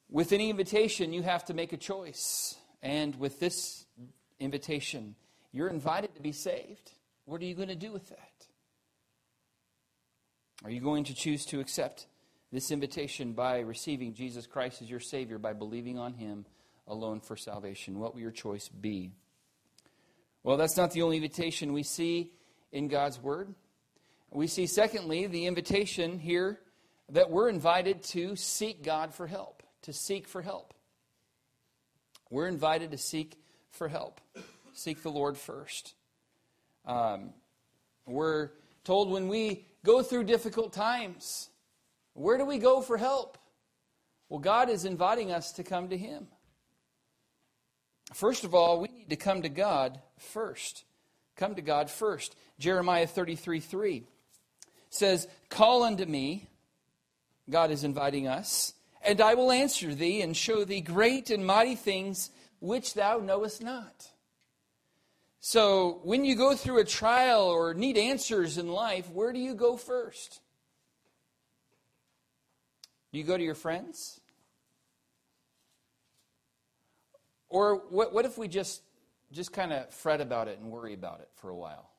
with 0.09 0.31
any 0.31 0.49
invitation, 0.49 1.13
you 1.13 1.21
have 1.21 1.45
to 1.45 1.53
make 1.53 1.71
a 1.71 1.77
choice. 1.77 2.55
And 2.81 3.15
with 3.19 3.39
this 3.39 3.85
invitation, 4.39 5.15
you're 5.51 5.67
invited 5.67 6.15
to 6.15 6.21
be 6.21 6.31
saved. 6.31 6.93
What 7.27 7.41
are 7.41 7.45
you 7.45 7.55
going 7.55 7.67
to 7.67 7.75
do 7.75 7.91
with 7.91 8.07
that? 8.07 8.47
Are 10.63 10.71
you 10.71 10.79
going 10.79 11.03
to 11.03 11.13
choose 11.13 11.45
to 11.47 11.59
accept 11.59 12.07
this 12.53 12.71
invitation 12.71 13.33
by 13.33 13.59
receiving 13.59 14.13
Jesus 14.13 14.47
Christ 14.47 14.81
as 14.81 14.89
your 14.89 15.01
Savior, 15.01 15.37
by 15.37 15.51
believing 15.51 15.99
on 15.99 16.13
Him 16.13 16.45
alone 16.87 17.19
for 17.19 17.35
salvation? 17.35 17.99
What 17.99 18.13
will 18.13 18.21
your 18.21 18.31
choice 18.31 18.69
be? 18.69 19.11
Well, 20.43 20.55
that's 20.55 20.77
not 20.77 20.91
the 20.91 21.01
only 21.01 21.17
invitation 21.17 21.73
we 21.73 21.83
see 21.83 22.31
in 22.71 22.87
God's 22.87 23.21
Word. 23.21 23.53
We 24.31 24.47
see, 24.47 24.65
secondly, 24.65 25.27
the 25.27 25.47
invitation 25.47 26.19
here 26.19 26.61
that 27.09 27.29
we're 27.29 27.49
invited 27.49 28.03
to 28.03 28.37
seek 28.37 28.85
God 28.85 29.13
for 29.13 29.27
help, 29.27 29.63
to 29.81 29.91
seek 29.91 30.29
for 30.29 30.41
help. 30.41 30.73
We're 32.29 32.47
invited 32.47 32.91
to 32.91 32.97
seek 32.97 33.37
for 33.69 33.89
help, 33.89 34.21
seek 34.71 35.03
the 35.03 35.11
Lord 35.11 35.37
first. 35.37 35.93
Um, 36.87 37.33
we're 38.05 38.51
told 38.85 39.11
when 39.11 39.27
we 39.27 39.65
go 39.85 40.01
through 40.01 40.23
difficult 40.23 40.71
times, 40.71 41.49
where 42.13 42.37
do 42.37 42.45
we 42.45 42.57
go 42.57 42.81
for 42.81 42.97
help? 42.97 43.37
Well, 44.29 44.39
God 44.39 44.69
is 44.69 44.85
inviting 44.85 45.31
us 45.31 45.51
to 45.53 45.63
come 45.63 45.89
to 45.89 45.97
Him. 45.97 46.27
First 48.13 48.45
of 48.45 48.55
all, 48.55 48.79
we 48.79 48.87
need 48.87 49.09
to 49.09 49.17
come 49.17 49.41
to 49.41 49.49
God 49.49 49.99
first. 50.17 50.85
Come 51.35 51.55
to 51.55 51.61
God 51.61 51.89
first. 51.89 52.35
Jeremiah 52.57 53.05
33 53.05 53.59
3 53.59 54.03
says, 54.89 55.27
Call 55.49 55.83
unto 55.83 56.05
me, 56.05 56.47
God 57.49 57.69
is 57.69 57.83
inviting 57.83 58.27
us, 58.27 58.73
and 59.01 59.19
I 59.21 59.33
will 59.33 59.51
answer 59.51 59.93
thee 59.93 60.21
and 60.21 60.35
show 60.35 60.63
thee 60.63 60.81
great 60.81 61.29
and 61.29 61.45
mighty 61.45 61.75
things 61.75 62.31
which 62.59 62.93
thou 62.93 63.19
knowest 63.19 63.61
not. 63.61 64.09
So, 65.49 66.01
when 66.03 66.25
you 66.25 66.35
go 66.35 66.57
through 66.57 66.79
a 66.79 66.83
trial 66.83 67.43
or 67.43 67.73
need 67.73 67.97
answers 67.97 68.57
in 68.57 68.67
life, 68.67 69.09
where 69.09 69.31
do 69.31 69.39
you 69.39 69.55
go 69.55 69.77
first? 69.77 70.41
Do 73.13 73.17
you 73.17 73.23
go 73.23 73.37
to 73.37 73.43
your 73.45 73.55
friends? 73.55 74.19
Or 77.47 77.77
what, 77.89 78.13
what 78.13 78.25
if 78.25 78.37
we 78.37 78.49
just, 78.49 78.81
just 79.31 79.53
kind 79.53 79.71
of 79.71 79.89
fret 79.89 80.19
about 80.19 80.49
it 80.49 80.59
and 80.59 80.69
worry 80.69 80.93
about 80.93 81.21
it 81.21 81.29
for 81.35 81.49
a 81.49 81.55
while? 81.55 81.91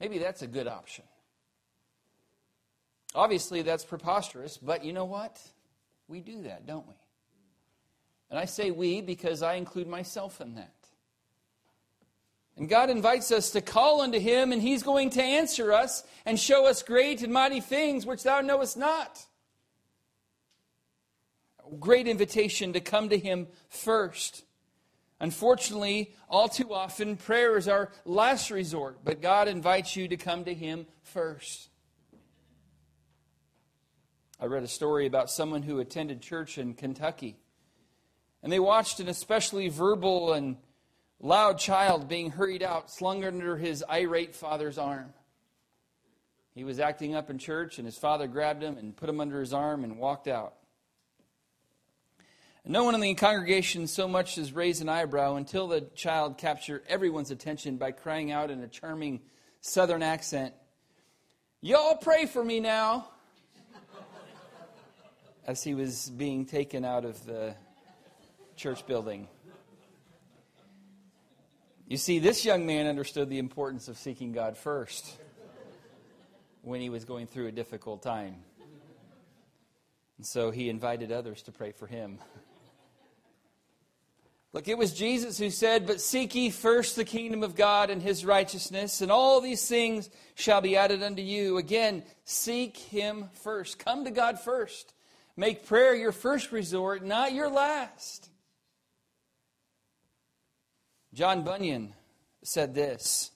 Maybe 0.00 0.18
that's 0.18 0.42
a 0.42 0.48
good 0.48 0.66
option. 0.66 1.04
Obviously, 3.14 3.62
that's 3.62 3.84
preposterous, 3.84 4.58
but 4.58 4.84
you 4.84 4.92
know 4.92 5.04
what? 5.04 5.40
We 6.08 6.18
do 6.18 6.42
that, 6.42 6.66
don't 6.66 6.88
we? 6.88 6.94
And 8.28 8.40
I 8.40 8.46
say 8.46 8.72
we 8.72 9.02
because 9.02 9.40
I 9.40 9.54
include 9.54 9.86
myself 9.86 10.40
in 10.40 10.56
that. 10.56 10.77
And 12.58 12.68
God 12.68 12.90
invites 12.90 13.30
us 13.30 13.52
to 13.52 13.60
call 13.60 14.00
unto 14.00 14.18
Him, 14.18 14.52
and 14.52 14.60
He's 14.60 14.82
going 14.82 15.10
to 15.10 15.22
answer 15.22 15.72
us 15.72 16.02
and 16.26 16.38
show 16.38 16.66
us 16.66 16.82
great 16.82 17.22
and 17.22 17.32
mighty 17.32 17.60
things 17.60 18.04
which 18.04 18.24
thou 18.24 18.40
knowest 18.40 18.76
not. 18.76 19.24
Great 21.78 22.08
invitation 22.08 22.72
to 22.72 22.80
come 22.80 23.10
to 23.10 23.18
Him 23.18 23.46
first. 23.68 24.42
Unfortunately, 25.20 26.12
all 26.28 26.48
too 26.48 26.74
often, 26.74 27.16
prayer 27.16 27.56
is 27.56 27.68
our 27.68 27.92
last 28.04 28.50
resort, 28.50 28.98
but 29.04 29.22
God 29.22 29.46
invites 29.46 29.94
you 29.94 30.08
to 30.08 30.16
come 30.16 30.44
to 30.44 30.54
Him 30.54 30.86
first. 31.02 31.68
I 34.40 34.46
read 34.46 34.64
a 34.64 34.68
story 34.68 35.06
about 35.06 35.30
someone 35.30 35.62
who 35.62 35.78
attended 35.78 36.22
church 36.22 36.58
in 36.58 36.74
Kentucky, 36.74 37.36
and 38.42 38.52
they 38.52 38.60
watched 38.60 38.98
an 38.98 39.08
especially 39.08 39.68
verbal 39.68 40.32
and 40.32 40.56
loud 41.20 41.58
child 41.58 42.08
being 42.08 42.30
hurried 42.30 42.62
out, 42.62 42.90
slung 42.90 43.24
under 43.24 43.56
his 43.56 43.84
irate 43.90 44.34
father's 44.34 44.78
arm. 44.78 45.12
He 46.54 46.64
was 46.64 46.80
acting 46.80 47.14
up 47.14 47.30
in 47.30 47.38
church, 47.38 47.78
and 47.78 47.86
his 47.86 47.96
father 47.96 48.26
grabbed 48.26 48.62
him 48.62 48.78
and 48.78 48.96
put 48.96 49.08
him 49.08 49.20
under 49.20 49.40
his 49.40 49.52
arm 49.52 49.84
and 49.84 49.98
walked 49.98 50.26
out. 50.26 50.54
And 52.64 52.72
no 52.72 52.84
one 52.84 52.94
in 52.94 53.00
the 53.00 53.14
congregation 53.14 53.86
so 53.86 54.08
much 54.08 54.38
as 54.38 54.52
raised 54.52 54.82
an 54.82 54.88
eyebrow 54.88 55.36
until 55.36 55.68
the 55.68 55.82
child 55.94 56.36
captured 56.36 56.82
everyone's 56.88 57.30
attention 57.30 57.76
by 57.76 57.92
crying 57.92 58.32
out 58.32 58.50
in 58.50 58.60
a 58.60 58.68
charming 58.68 59.20
southern 59.60 60.02
accent, 60.02 60.54
Y'all 61.60 61.96
pray 61.96 62.26
for 62.26 62.44
me 62.44 62.60
now. 62.60 63.08
As 65.44 65.64
he 65.64 65.74
was 65.74 66.08
being 66.10 66.46
taken 66.46 66.84
out 66.84 67.04
of 67.04 67.24
the 67.26 67.56
church 68.54 68.86
building. 68.86 69.26
You 71.88 71.96
see, 71.96 72.18
this 72.18 72.44
young 72.44 72.66
man 72.66 72.86
understood 72.86 73.30
the 73.30 73.38
importance 73.38 73.88
of 73.88 73.96
seeking 73.96 74.32
God 74.32 74.58
first 74.58 75.16
when 76.60 76.82
he 76.82 76.90
was 76.90 77.06
going 77.06 77.26
through 77.26 77.46
a 77.46 77.52
difficult 77.52 78.02
time. 78.02 78.36
And 80.18 80.26
so 80.26 80.50
he 80.50 80.68
invited 80.68 81.10
others 81.10 81.40
to 81.44 81.52
pray 81.52 81.72
for 81.72 81.86
him. 81.86 82.18
Look, 84.52 84.68
it 84.68 84.76
was 84.76 84.92
Jesus 84.92 85.38
who 85.38 85.48
said, 85.48 85.86
But 85.86 86.02
seek 86.02 86.34
ye 86.34 86.50
first 86.50 86.94
the 86.94 87.06
kingdom 87.06 87.42
of 87.42 87.56
God 87.56 87.88
and 87.88 88.02
his 88.02 88.22
righteousness, 88.22 89.00
and 89.00 89.10
all 89.10 89.40
these 89.40 89.66
things 89.66 90.10
shall 90.34 90.60
be 90.60 90.76
added 90.76 91.02
unto 91.02 91.22
you. 91.22 91.56
Again, 91.56 92.02
seek 92.24 92.76
him 92.76 93.30
first. 93.32 93.78
Come 93.78 94.04
to 94.04 94.10
God 94.10 94.38
first. 94.38 94.92
Make 95.38 95.66
prayer 95.66 95.94
your 95.94 96.12
first 96.12 96.52
resort, 96.52 97.02
not 97.02 97.32
your 97.32 97.48
last. 97.48 98.28
John 101.14 101.42
Bunyan 101.42 101.94
said 102.42 102.74
this 102.74 103.30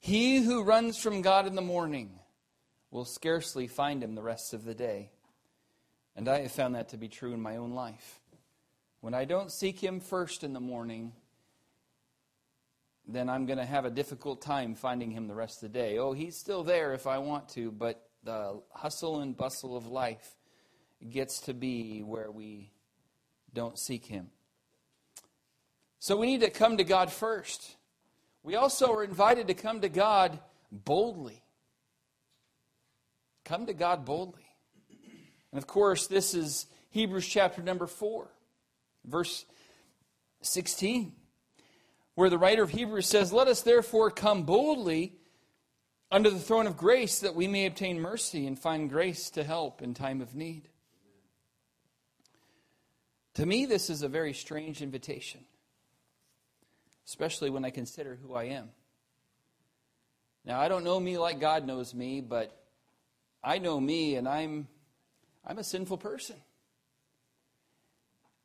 He 0.00 0.42
who 0.42 0.62
runs 0.62 0.98
from 0.98 1.22
God 1.22 1.46
in 1.46 1.54
the 1.54 1.62
morning 1.62 2.18
will 2.90 3.04
scarcely 3.04 3.66
find 3.66 4.02
him 4.02 4.14
the 4.14 4.22
rest 4.22 4.54
of 4.54 4.64
the 4.64 4.74
day. 4.74 5.10
And 6.16 6.28
I 6.28 6.42
have 6.42 6.52
found 6.52 6.74
that 6.76 6.90
to 6.90 6.96
be 6.96 7.08
true 7.08 7.32
in 7.32 7.40
my 7.40 7.56
own 7.56 7.72
life. 7.72 8.20
When 9.00 9.14
I 9.14 9.24
don't 9.24 9.50
seek 9.50 9.82
him 9.82 10.00
first 10.00 10.44
in 10.44 10.52
the 10.52 10.60
morning, 10.60 11.12
then 13.06 13.28
I'm 13.28 13.46
going 13.46 13.58
to 13.58 13.64
have 13.64 13.84
a 13.84 13.90
difficult 13.90 14.40
time 14.40 14.74
finding 14.74 15.10
him 15.10 15.26
the 15.26 15.34
rest 15.34 15.62
of 15.62 15.72
the 15.72 15.78
day. 15.78 15.98
Oh, 15.98 16.12
he's 16.12 16.36
still 16.38 16.62
there 16.62 16.94
if 16.94 17.06
I 17.06 17.18
want 17.18 17.48
to, 17.50 17.72
but 17.72 18.08
the 18.22 18.62
hustle 18.70 19.20
and 19.20 19.36
bustle 19.36 19.76
of 19.76 19.86
life 19.86 20.36
gets 21.10 21.40
to 21.40 21.54
be 21.54 22.02
where 22.02 22.30
we 22.30 22.70
don't 23.52 23.78
seek 23.78 24.06
him. 24.06 24.30
So 26.04 26.18
we 26.18 26.26
need 26.26 26.42
to 26.42 26.50
come 26.50 26.76
to 26.76 26.84
God 26.84 27.10
first. 27.10 27.76
We 28.42 28.56
also 28.56 28.92
are 28.92 29.02
invited 29.02 29.46
to 29.46 29.54
come 29.54 29.80
to 29.80 29.88
God 29.88 30.38
boldly. 30.70 31.42
Come 33.46 33.64
to 33.64 33.72
God 33.72 34.04
boldly. 34.04 34.44
And 35.50 35.56
of 35.56 35.66
course, 35.66 36.06
this 36.06 36.34
is 36.34 36.66
Hebrews 36.90 37.26
chapter 37.26 37.62
number 37.62 37.86
4, 37.86 38.28
verse 39.06 39.46
16, 40.42 41.14
where 42.16 42.28
the 42.28 42.36
writer 42.36 42.62
of 42.62 42.68
Hebrews 42.68 43.06
says, 43.06 43.32
Let 43.32 43.48
us 43.48 43.62
therefore 43.62 44.10
come 44.10 44.42
boldly 44.42 45.14
under 46.10 46.28
the 46.28 46.38
throne 46.38 46.66
of 46.66 46.76
grace 46.76 47.20
that 47.20 47.34
we 47.34 47.48
may 47.48 47.64
obtain 47.64 47.98
mercy 47.98 48.46
and 48.46 48.58
find 48.58 48.90
grace 48.90 49.30
to 49.30 49.42
help 49.42 49.80
in 49.80 49.94
time 49.94 50.20
of 50.20 50.34
need. 50.34 50.68
To 53.36 53.46
me, 53.46 53.64
this 53.64 53.88
is 53.88 54.02
a 54.02 54.08
very 54.08 54.34
strange 54.34 54.82
invitation 54.82 55.40
especially 57.06 57.50
when 57.50 57.64
I 57.64 57.70
consider 57.70 58.18
who 58.22 58.34
I 58.34 58.44
am. 58.44 58.70
Now, 60.44 60.60
I 60.60 60.68
don't 60.68 60.84
know 60.84 61.00
me 61.00 61.16
like 61.16 61.40
God 61.40 61.66
knows 61.66 61.94
me, 61.94 62.20
but 62.20 62.54
I 63.42 63.58
know 63.58 63.80
me, 63.80 64.16
and 64.16 64.28
I'm, 64.28 64.68
I'm 65.46 65.58
a 65.58 65.64
sinful 65.64 65.98
person. 65.98 66.36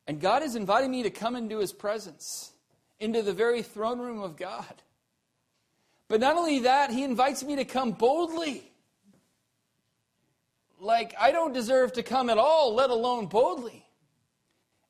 And 0.06 0.20
God 0.20 0.42
is 0.42 0.56
inviting 0.56 0.90
me 0.90 1.02
to 1.02 1.10
come 1.10 1.36
into 1.36 1.58
His 1.58 1.72
presence, 1.72 2.52
into 2.98 3.22
the 3.22 3.32
very 3.32 3.62
throne 3.62 3.98
room 3.98 4.22
of 4.22 4.36
God. 4.36 4.82
But 6.08 6.20
not 6.20 6.36
only 6.36 6.60
that, 6.60 6.90
He 6.90 7.04
invites 7.04 7.44
me 7.44 7.56
to 7.56 7.64
come 7.64 7.92
boldly. 7.92 8.64
Like, 10.80 11.14
I 11.20 11.32
don't 11.32 11.52
deserve 11.52 11.92
to 11.94 12.02
come 12.02 12.30
at 12.30 12.38
all, 12.38 12.74
let 12.74 12.90
alone 12.90 13.26
boldly. 13.26 13.86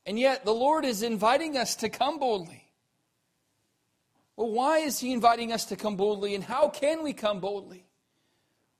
And 0.06 0.18
yet, 0.18 0.44
the 0.44 0.54
Lord 0.54 0.84
is 0.84 1.02
inviting 1.02 1.56
us 1.56 1.76
to 1.76 1.88
come 1.88 2.18
boldly. 2.18 2.59
Well, 4.40 4.52
why 4.52 4.78
is 4.78 4.98
he 4.98 5.12
inviting 5.12 5.52
us 5.52 5.66
to 5.66 5.76
come 5.76 5.96
boldly, 5.96 6.34
and 6.34 6.42
how 6.42 6.70
can 6.70 7.02
we 7.02 7.12
come 7.12 7.40
boldly? 7.40 7.84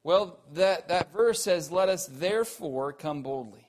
Well, 0.02 0.40
that, 0.54 0.88
that 0.88 1.12
verse 1.12 1.42
says, 1.42 1.70
Let 1.70 1.90
us 1.90 2.06
therefore 2.06 2.94
come 2.94 3.22
boldly. 3.22 3.68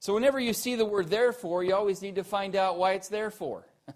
So, 0.00 0.12
whenever 0.12 0.40
you 0.40 0.52
see 0.52 0.74
the 0.74 0.84
word 0.84 1.08
therefore, 1.08 1.62
you 1.62 1.72
always 1.72 2.02
need 2.02 2.16
to 2.16 2.24
find 2.24 2.56
out 2.56 2.78
why 2.78 2.94
it's 2.94 3.06
there 3.06 3.30
for. 3.30 3.64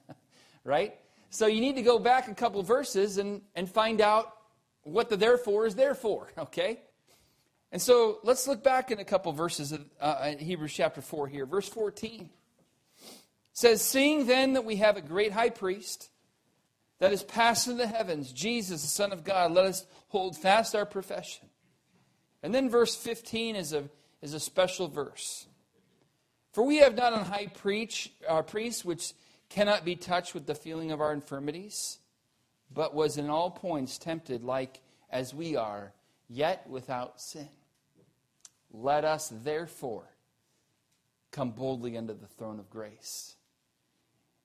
right? 0.65 0.95
So, 1.29 1.49
you 1.49 1.61
need 1.61 1.75
to 1.75 1.83
go 1.83 1.99
back 1.99 2.29
a 2.29 2.35
couple 2.37 2.63
verses 2.63 3.19
and, 3.19 3.43
and 3.57 3.69
find 3.69 4.01
out 4.01 4.33
what 4.85 5.09
the 5.09 5.17
therefore 5.17 5.67
is 5.67 5.75
there 5.75 5.97
for. 5.97 6.31
Okay? 6.39 6.83
And 7.73 7.83
so, 7.83 8.21
let's 8.23 8.47
look 8.47 8.63
back 8.63 8.93
in 8.93 9.01
a 9.01 9.05
couple 9.05 9.33
verses 9.33 9.73
of 9.73 9.85
uh, 10.01 10.37
Hebrews 10.39 10.73
chapter 10.73 11.03
4 11.03 11.27
here. 11.27 11.47
Verse 11.47 11.69
14 11.69 12.31
says, 13.55 13.83
Seeing 13.83 14.29
then 14.29 14.53
that 14.53 14.65
we 14.65 14.77
have 14.77 14.97
a 14.97 15.03
great 15.03 15.33
high 15.33 15.51
priest 15.51 16.11
that 16.99 17.13
is 17.13 17.23
passed 17.23 17.69
in 17.69 17.77
the 17.77 17.87
heavens, 17.87 18.33
Jesus, 18.33 18.83
the 18.83 18.89
Son 18.89 19.13
of 19.13 19.25
God, 19.25 19.53
let 19.53 19.67
us 19.67 19.87
hold 20.09 20.37
fast 20.37 20.75
our 20.75 20.87
profession. 20.87 21.49
And 22.43 22.55
then 22.55 22.71
verse 22.71 22.97
15 22.97 23.57
is 23.57 23.73
a, 23.73 23.85
is 24.23 24.35
a 24.35 24.41
special 24.41 24.89
verse. 24.89 25.47
For 26.53 26.65
we 26.65 26.79
have 26.79 26.97
not 26.97 27.13
an 27.13 27.25
high 27.25 27.49
preach, 27.49 28.13
our 28.27 28.43
priest 28.43 28.85
which 28.85 29.13
cannot 29.51 29.85
be 29.85 29.97
touched 29.97 30.33
with 30.33 30.47
the 30.47 30.55
feeling 30.55 30.91
of 30.91 31.01
our 31.01 31.13
infirmities, 31.13 31.99
but 32.73 32.95
was 32.95 33.19
in 33.19 33.29
all 33.29 33.51
points 33.51 33.99
tempted 33.99 34.43
like 34.43 34.81
as 35.11 35.35
we 35.35 35.55
are, 35.57 35.93
yet 36.29 36.67
without 36.69 37.21
sin. 37.21 37.49
Let 38.73 39.05
us 39.05 39.33
therefore 39.45 40.09
come 41.31 41.51
boldly 41.51 41.97
unto 41.97 42.15
the 42.15 42.27
throne 42.27 42.59
of 42.59 42.71
grace. 42.71 43.37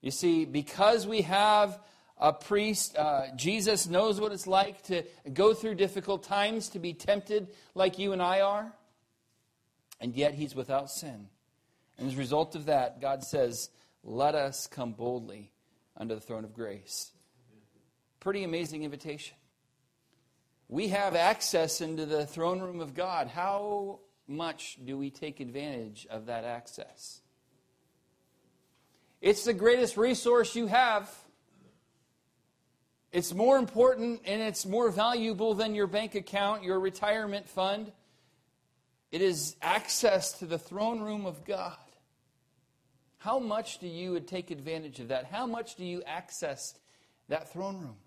You 0.02 0.12
see, 0.12 0.46
because 0.46 1.08
we 1.08 1.22
have 1.22 1.80
a 2.22 2.32
priest. 2.32 2.96
Uh, 2.96 3.24
Jesus 3.36 3.88
knows 3.88 4.22
what 4.22 4.32
it's 4.32 4.48
like 4.48 4.84
to 4.84 5.04
go 5.34 5.54
through 5.54 5.76
difficult 5.76 6.24
times, 6.24 6.70
to 6.70 6.80
be 6.80 6.94
tempted 6.94 7.48
like 7.74 7.98
you 7.98 8.14
and 8.14 8.22
I 8.22 8.42
are. 8.42 8.72
And 10.00 10.16
yet 10.16 10.36
he's 10.36 10.56
without 10.56 10.90
sin. 10.90 11.28
And 11.98 12.08
as 12.08 12.14
a 12.14 12.18
result 12.18 12.56
of 12.56 12.66
that, 12.66 13.02
God 13.02 13.24
says, 13.24 13.70
Let 14.04 14.36
us 14.36 14.68
come 14.68 14.94
boldly 14.94 15.52
under 15.98 16.16
the 16.16 16.22
throne 16.22 16.44
of 16.44 16.54
grace. 16.54 17.12
Pretty 18.20 18.44
amazing 18.44 18.84
invitation. 18.84 19.36
We 20.70 20.90
have 20.90 21.16
access 21.16 21.82
into 21.82 22.06
the 22.06 22.26
throne 22.26 22.62
room 22.62 22.80
of 22.80 22.94
God. 22.94 23.28
How 23.28 24.00
much 24.28 24.78
do 24.86 24.98
we 24.98 25.10
take 25.10 25.40
advantage 25.40 26.08
of 26.10 26.28
that 26.28 26.46
access? 26.46 27.20
It's 29.22 29.44
the 29.44 29.54
greatest 29.54 29.98
resource 29.98 30.56
you 30.56 30.68
have. 30.68 31.14
It's 33.12 33.34
more 33.34 33.58
important 33.58 34.22
and 34.26 34.42
it's 34.42 34.66
more 34.66 34.90
valuable 34.90 35.54
than 35.54 35.76
your 35.76 35.88
bank 35.88 36.16
account, 36.16 36.64
your 36.64 36.80
retirement 36.80 37.50
fund. 37.50 37.92
It 39.12 39.22
is 39.22 39.58
access 39.62 40.40
to 40.40 40.46
the 40.46 40.58
throne 40.58 41.02
room 41.02 41.26
of 41.26 41.44
God. 41.44 41.76
How 43.18 43.38
much 43.38 43.80
do 43.80 43.88
you 43.88 44.20
take 44.22 44.50
advantage 44.50 45.00
of 45.00 45.10
that? 45.10 45.26
How 45.26 45.46
much 45.46 45.76
do 45.76 45.86
you 45.86 46.02
access 46.08 46.74
that 47.28 47.52
throne 47.52 47.80
room? 47.80 47.98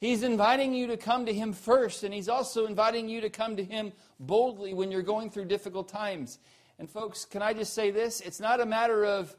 He's 0.00 0.24
inviting 0.24 0.74
you 0.74 0.88
to 0.88 0.96
come 0.96 1.26
to 1.26 1.32
Him 1.32 1.52
first, 1.52 2.02
and 2.02 2.12
He's 2.12 2.28
also 2.28 2.66
inviting 2.66 3.08
you 3.08 3.20
to 3.20 3.30
come 3.30 3.56
to 3.56 3.64
Him 3.64 3.92
boldly 4.18 4.74
when 4.74 4.90
you're 4.90 5.00
going 5.00 5.30
through 5.30 5.44
difficult 5.44 5.88
times. 5.88 6.40
And, 6.78 6.90
folks, 6.90 7.24
can 7.24 7.40
I 7.40 7.52
just 7.52 7.72
say 7.72 7.92
this? 7.92 8.20
It's 8.20 8.40
not 8.40 8.60
a 8.60 8.66
matter 8.66 9.04
of 9.04 9.34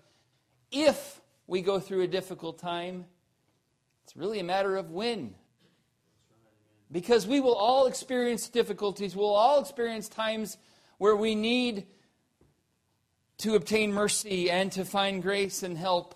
if 0.72 1.20
we 1.48 1.62
go 1.62 1.82
through 1.82 2.01
a 2.01 2.08
difficult 2.08 2.60
time, 2.60 3.05
it's 4.04 4.16
really 4.16 4.40
a 4.40 4.44
matter 4.44 4.76
of 4.76 4.92
when. 4.92 5.36
Because 6.92 7.26
we 7.26 7.40
will 7.40 7.56
all 7.56 7.88
experience 7.88 8.50
difficulties, 8.50 9.16
we'll 9.16 9.34
all 9.34 9.60
experience 9.60 10.08
times 10.08 10.58
where 10.98 11.16
we 11.16 11.36
need 11.36 11.88
to 13.40 13.56
obtain 13.56 13.92
mercy 13.92 14.50
and 14.50 14.72
to 14.74 14.86
find 14.86 15.22
grace 15.22 15.64
and 15.64 15.78
help, 15.78 16.16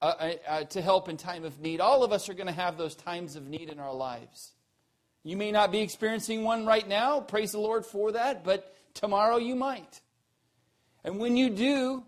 uh, 0.00 0.14
uh, 0.18 0.32
uh, 0.48 0.64
to 0.64 0.80
help 0.80 1.08
in 1.08 1.16
time 1.16 1.44
of 1.44 1.58
need. 1.60 1.80
All 1.80 2.04
of 2.04 2.12
us 2.12 2.28
are 2.28 2.34
going 2.34 2.46
to 2.46 2.52
have 2.52 2.78
those 2.78 2.94
times 2.94 3.34
of 3.34 3.48
need 3.48 3.68
in 3.68 3.80
our 3.80 3.92
lives. 3.92 4.52
You 5.24 5.36
may 5.36 5.50
not 5.50 5.72
be 5.72 5.80
experiencing 5.80 6.44
one 6.44 6.66
right 6.66 6.86
now, 6.86 7.20
praise 7.20 7.50
the 7.50 7.58
Lord 7.58 7.84
for 7.84 8.12
that, 8.12 8.44
but 8.44 8.76
tomorrow 8.94 9.38
you 9.38 9.56
might. 9.56 10.00
And 11.02 11.18
when 11.18 11.36
you 11.36 11.50
do, 11.50 12.04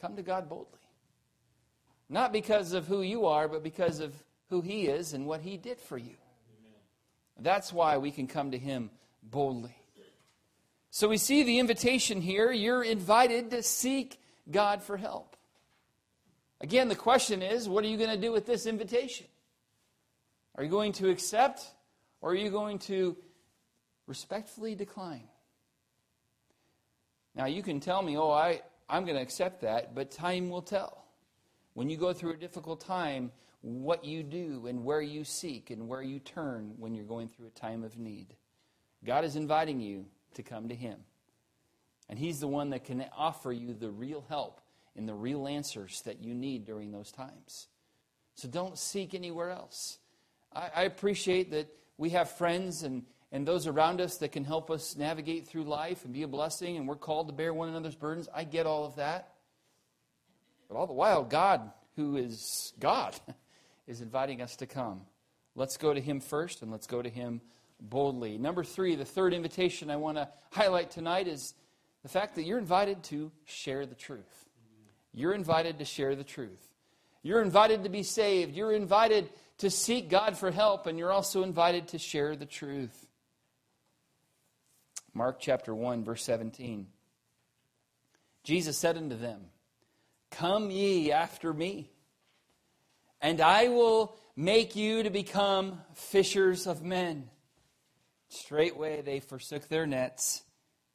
come 0.00 0.16
to 0.16 0.22
God 0.22 0.48
boldly. 0.48 0.77
Not 2.08 2.32
because 2.32 2.72
of 2.72 2.86
who 2.86 3.02
you 3.02 3.26
are, 3.26 3.48
but 3.48 3.62
because 3.62 4.00
of 4.00 4.14
who 4.48 4.60
He 4.60 4.86
is 4.86 5.12
and 5.12 5.26
what 5.26 5.40
He 5.40 5.56
did 5.56 5.80
for 5.80 5.98
you. 5.98 6.16
That's 7.38 7.72
why 7.72 7.98
we 7.98 8.10
can 8.10 8.26
come 8.26 8.50
to 8.52 8.58
Him 8.58 8.90
boldly. 9.22 9.76
So 10.90 11.08
we 11.08 11.18
see 11.18 11.42
the 11.42 11.58
invitation 11.58 12.20
here. 12.20 12.50
You're 12.50 12.82
invited 12.82 13.50
to 13.50 13.62
seek 13.62 14.18
God 14.50 14.82
for 14.82 14.96
help. 14.96 15.36
Again, 16.60 16.88
the 16.88 16.96
question 16.96 17.42
is 17.42 17.68
what 17.68 17.84
are 17.84 17.88
you 17.88 17.98
going 17.98 18.10
to 18.10 18.20
do 18.20 18.32
with 18.32 18.46
this 18.46 18.66
invitation? 18.66 19.26
Are 20.56 20.64
you 20.64 20.70
going 20.70 20.92
to 20.94 21.10
accept 21.10 21.64
or 22.20 22.32
are 22.32 22.34
you 22.34 22.50
going 22.50 22.80
to 22.80 23.16
respectfully 24.06 24.74
decline? 24.74 25.28
Now, 27.34 27.46
you 27.46 27.62
can 27.62 27.78
tell 27.78 28.02
me, 28.02 28.16
oh, 28.16 28.30
I, 28.30 28.62
I'm 28.88 29.04
going 29.04 29.14
to 29.14 29.22
accept 29.22 29.60
that, 29.60 29.94
but 29.94 30.10
time 30.10 30.50
will 30.50 30.62
tell. 30.62 31.04
When 31.78 31.88
you 31.88 31.96
go 31.96 32.12
through 32.12 32.32
a 32.32 32.36
difficult 32.36 32.80
time, 32.80 33.30
what 33.60 34.04
you 34.04 34.24
do 34.24 34.66
and 34.66 34.82
where 34.82 35.00
you 35.00 35.22
seek 35.22 35.70
and 35.70 35.86
where 35.86 36.02
you 36.02 36.18
turn 36.18 36.74
when 36.76 36.92
you're 36.92 37.04
going 37.04 37.28
through 37.28 37.46
a 37.46 37.50
time 37.50 37.84
of 37.84 37.96
need. 37.96 38.34
God 39.04 39.24
is 39.24 39.36
inviting 39.36 39.80
you 39.80 40.06
to 40.34 40.42
come 40.42 40.70
to 40.70 40.74
Him. 40.74 40.98
And 42.08 42.18
He's 42.18 42.40
the 42.40 42.48
one 42.48 42.70
that 42.70 42.82
can 42.82 43.04
offer 43.16 43.52
you 43.52 43.74
the 43.74 43.92
real 43.92 44.24
help 44.28 44.60
and 44.96 45.08
the 45.08 45.14
real 45.14 45.46
answers 45.46 46.02
that 46.02 46.20
you 46.20 46.34
need 46.34 46.64
during 46.64 46.90
those 46.90 47.12
times. 47.12 47.68
So 48.34 48.48
don't 48.48 48.76
seek 48.76 49.14
anywhere 49.14 49.50
else. 49.50 50.00
I, 50.52 50.70
I 50.74 50.82
appreciate 50.82 51.52
that 51.52 51.72
we 51.96 52.10
have 52.10 52.28
friends 52.28 52.82
and, 52.82 53.04
and 53.30 53.46
those 53.46 53.68
around 53.68 54.00
us 54.00 54.16
that 54.16 54.32
can 54.32 54.42
help 54.42 54.68
us 54.72 54.96
navigate 54.96 55.46
through 55.46 55.62
life 55.62 56.04
and 56.04 56.12
be 56.12 56.24
a 56.24 56.28
blessing, 56.28 56.76
and 56.76 56.88
we're 56.88 56.96
called 56.96 57.28
to 57.28 57.32
bear 57.32 57.54
one 57.54 57.68
another's 57.68 57.94
burdens. 57.94 58.28
I 58.34 58.42
get 58.42 58.66
all 58.66 58.84
of 58.84 58.96
that. 58.96 59.34
But 60.68 60.76
all 60.76 60.86
the 60.86 60.92
while, 60.92 61.24
God, 61.24 61.72
who 61.96 62.16
is 62.16 62.72
God, 62.78 63.14
is 63.86 64.00
inviting 64.00 64.42
us 64.42 64.56
to 64.56 64.66
come. 64.66 65.02
Let's 65.54 65.76
go 65.76 65.92
to 65.92 66.00
Him 66.00 66.20
first, 66.20 66.62
and 66.62 66.70
let's 66.70 66.86
go 66.86 67.02
to 67.02 67.08
Him 67.08 67.40
boldly. 67.80 68.38
Number 68.38 68.64
three, 68.64 68.94
the 68.94 69.04
third 69.04 69.32
invitation 69.32 69.90
I 69.90 69.96
want 69.96 70.18
to 70.18 70.28
highlight 70.50 70.90
tonight 70.90 71.26
is 71.26 71.54
the 72.02 72.08
fact 72.08 72.36
that 72.36 72.44
you're 72.44 72.58
invited 72.58 73.02
to 73.04 73.32
share 73.44 73.86
the 73.86 73.94
truth. 73.94 74.48
You're 75.14 75.34
invited 75.34 75.78
to 75.78 75.84
share 75.84 76.14
the 76.14 76.24
truth. 76.24 76.64
You're 77.22 77.42
invited 77.42 77.84
to 77.84 77.88
be 77.88 78.02
saved. 78.02 78.54
You're 78.54 78.72
invited 78.72 79.30
to 79.58 79.70
seek 79.70 80.08
God 80.08 80.36
for 80.36 80.50
help, 80.50 80.86
and 80.86 80.98
you're 80.98 81.10
also 81.10 81.42
invited 81.42 81.88
to 81.88 81.98
share 81.98 82.36
the 82.36 82.46
truth. 82.46 83.06
Mark 85.14 85.40
chapter 85.40 85.74
1, 85.74 86.04
verse 86.04 86.22
17. 86.22 86.86
Jesus 88.44 88.78
said 88.78 88.96
unto 88.96 89.16
them, 89.16 89.40
Come 90.30 90.70
ye 90.70 91.10
after 91.10 91.52
me, 91.52 91.90
and 93.20 93.40
I 93.40 93.68
will 93.68 94.16
make 94.36 94.76
you 94.76 95.02
to 95.02 95.10
become 95.10 95.80
fishers 95.94 96.66
of 96.66 96.82
men. 96.82 97.28
Straightway 98.28 99.00
they 99.02 99.20
forsook 99.20 99.68
their 99.68 99.86
nets 99.86 100.42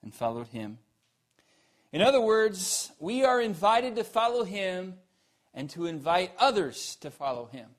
and 0.02 0.14
followed 0.14 0.48
him. 0.48 0.78
In 1.92 2.02
other 2.02 2.22
words, 2.22 2.92
we 3.00 3.24
are 3.24 3.42
invited 3.42 3.96
to 3.98 4.04
follow 4.04 4.44
him 4.44 4.96
and 5.54 5.70
to 5.72 5.86
invite 5.86 6.32
others 6.40 6.96
to 7.02 7.12
follow 7.12 7.46
him. 7.46 7.70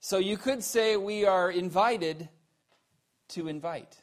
So 0.00 0.18
you 0.18 0.36
could 0.36 0.62
say 0.62 0.96
we 0.96 1.26
are 1.26 1.50
invited 1.50 2.28
to 3.30 3.48
invite. 3.48 3.96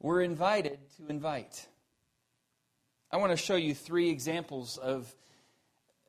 We're 0.00 0.22
invited 0.22 0.78
to 0.96 1.08
invite. 1.08 1.68
I 3.16 3.18
want 3.18 3.32
to 3.32 3.38
show 3.38 3.56
you 3.56 3.74
three 3.74 4.10
examples 4.10 4.76
of 4.76 5.10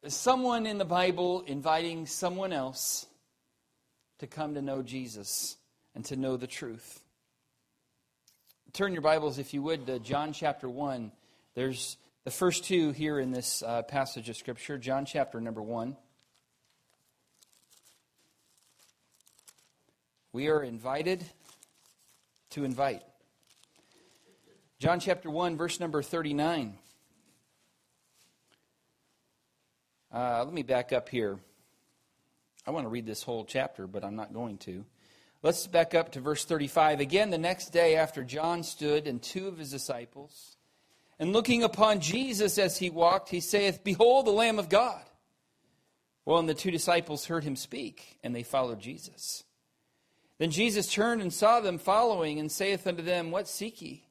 someone 0.10 0.66
in 0.66 0.78
the 0.78 0.84
Bible 0.84 1.42
inviting 1.48 2.06
someone 2.06 2.52
else 2.52 3.06
to 4.20 4.28
come 4.28 4.56
to 4.56 4.62
know 4.62 4.84
Jesus 4.84 5.56
and 5.96 6.04
to 6.04 6.18
know 6.18 6.36
the 6.36 6.48
truth. 6.48 7.00
Turn 8.74 8.92
your 8.92 9.04
Bibles, 9.04 9.40
if 9.40 9.54
you 9.54 9.62
would, 9.62 9.88
to 9.88 10.00
John 10.00 10.34
chapter 10.34 10.68
1. 10.68 11.14
There's 11.56 11.96
the 12.26 12.30
first 12.30 12.66
two 12.66 12.92
here 12.92 13.22
in 13.22 13.32
this 13.32 13.64
uh, 13.66 13.84
passage 13.84 14.28
of 14.28 14.36
Scripture, 14.36 14.78
John 14.78 15.06
chapter 15.06 15.40
number 15.40 15.62
1. 15.62 15.96
We 20.34 20.50
are 20.50 20.62
invited 20.62 21.24
to 22.50 22.66
invite. 22.66 23.04
John 24.80 25.00
chapter 25.00 25.30
1, 25.30 25.56
verse 25.56 25.80
number 25.80 26.04
39. 26.04 26.78
Uh, 30.14 30.44
let 30.46 30.54
me 30.54 30.64
back 30.64 30.94
up 30.94 31.10
here. 31.10 31.38
I 32.66 32.72
want 32.72 32.86
to 32.86 32.90
read 32.90 33.06
this 33.06 33.24
whole 33.24 33.44
chapter, 33.44 33.88
but 33.88 34.06
I'm 34.06 34.16
not 34.16 34.34
going 34.34 34.58
to. 34.60 34.86
Let's 35.44 35.68
back 35.68 35.94
up 35.94 36.14
to 36.14 36.22
verse 36.22 36.46
35. 36.46 37.00
Again, 37.00 37.30
the 37.30 37.38
next 37.38 37.74
day 37.74 37.96
after 37.96 38.24
John 38.24 38.64
stood 38.64 39.06
and 39.06 39.22
two 39.22 39.48
of 39.48 39.58
his 39.58 39.72
disciples, 39.72 40.56
and 41.20 41.34
looking 41.34 41.64
upon 41.64 42.00
Jesus 42.00 42.58
as 42.58 42.78
he 42.78 42.90
walked, 42.90 43.30
he 43.30 43.40
saith, 43.40 43.84
Behold 43.84 44.26
the 44.26 44.32
Lamb 44.32 44.60
of 44.60 44.70
God. 44.70 45.02
Well, 46.26 46.40
and 46.40 46.50
the 46.50 46.54
two 46.54 46.72
disciples 46.72 47.26
heard 47.26 47.44
him 47.44 47.56
speak, 47.56 48.18
and 48.24 48.36
they 48.36 48.44
followed 48.44 48.80
Jesus. 48.80 49.44
Then 50.40 50.52
Jesus 50.52 50.92
turned 50.92 51.22
and 51.22 51.34
saw 51.34 51.60
them 51.60 51.78
following, 51.78 52.40
and 52.40 52.52
saith 52.52 52.88
unto 52.88 53.02
them, 53.02 53.32
What 53.32 53.48
seek 53.48 53.82
ye? 53.82 54.08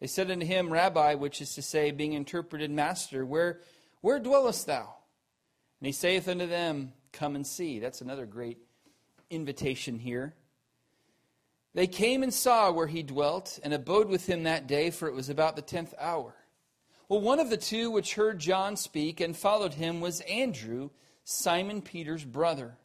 They 0.00 0.06
said 0.06 0.30
unto 0.30 0.44
him, 0.44 0.72
Rabbi, 0.72 1.14
which 1.14 1.40
is 1.40 1.54
to 1.54 1.62
say, 1.62 1.90
being 1.90 2.12
interpreted, 2.12 2.70
Master, 2.70 3.24
where, 3.24 3.60
where 4.04 4.18
dwellest 4.18 4.66
thou? 4.66 4.96
And 5.80 5.86
he 5.86 5.92
saith 5.92 6.28
unto 6.28 6.46
them, 6.46 6.92
Come 7.10 7.36
and 7.36 7.46
see. 7.46 7.78
That's 7.78 8.02
another 8.02 8.26
great 8.26 8.58
invitation 9.30 9.98
here. 9.98 10.34
They 11.72 11.86
came 11.86 12.22
and 12.22 12.32
saw 12.32 12.70
where 12.70 12.86
he 12.86 13.02
dwelt 13.02 13.58
and 13.62 13.72
abode 13.72 14.10
with 14.10 14.26
him 14.26 14.42
that 14.42 14.66
day, 14.66 14.90
for 14.90 15.08
it 15.08 15.14
was 15.14 15.30
about 15.30 15.56
the 15.56 15.62
tenth 15.62 15.94
hour. 15.98 16.34
Well, 17.08 17.22
one 17.22 17.40
of 17.40 17.48
the 17.48 17.56
two 17.56 17.90
which 17.90 18.16
heard 18.16 18.40
John 18.40 18.76
speak 18.76 19.22
and 19.22 19.34
followed 19.34 19.72
him 19.72 20.02
was 20.02 20.20
Andrew, 20.20 20.90
Simon 21.24 21.80
Peter's 21.80 22.26
brother. 22.26 22.76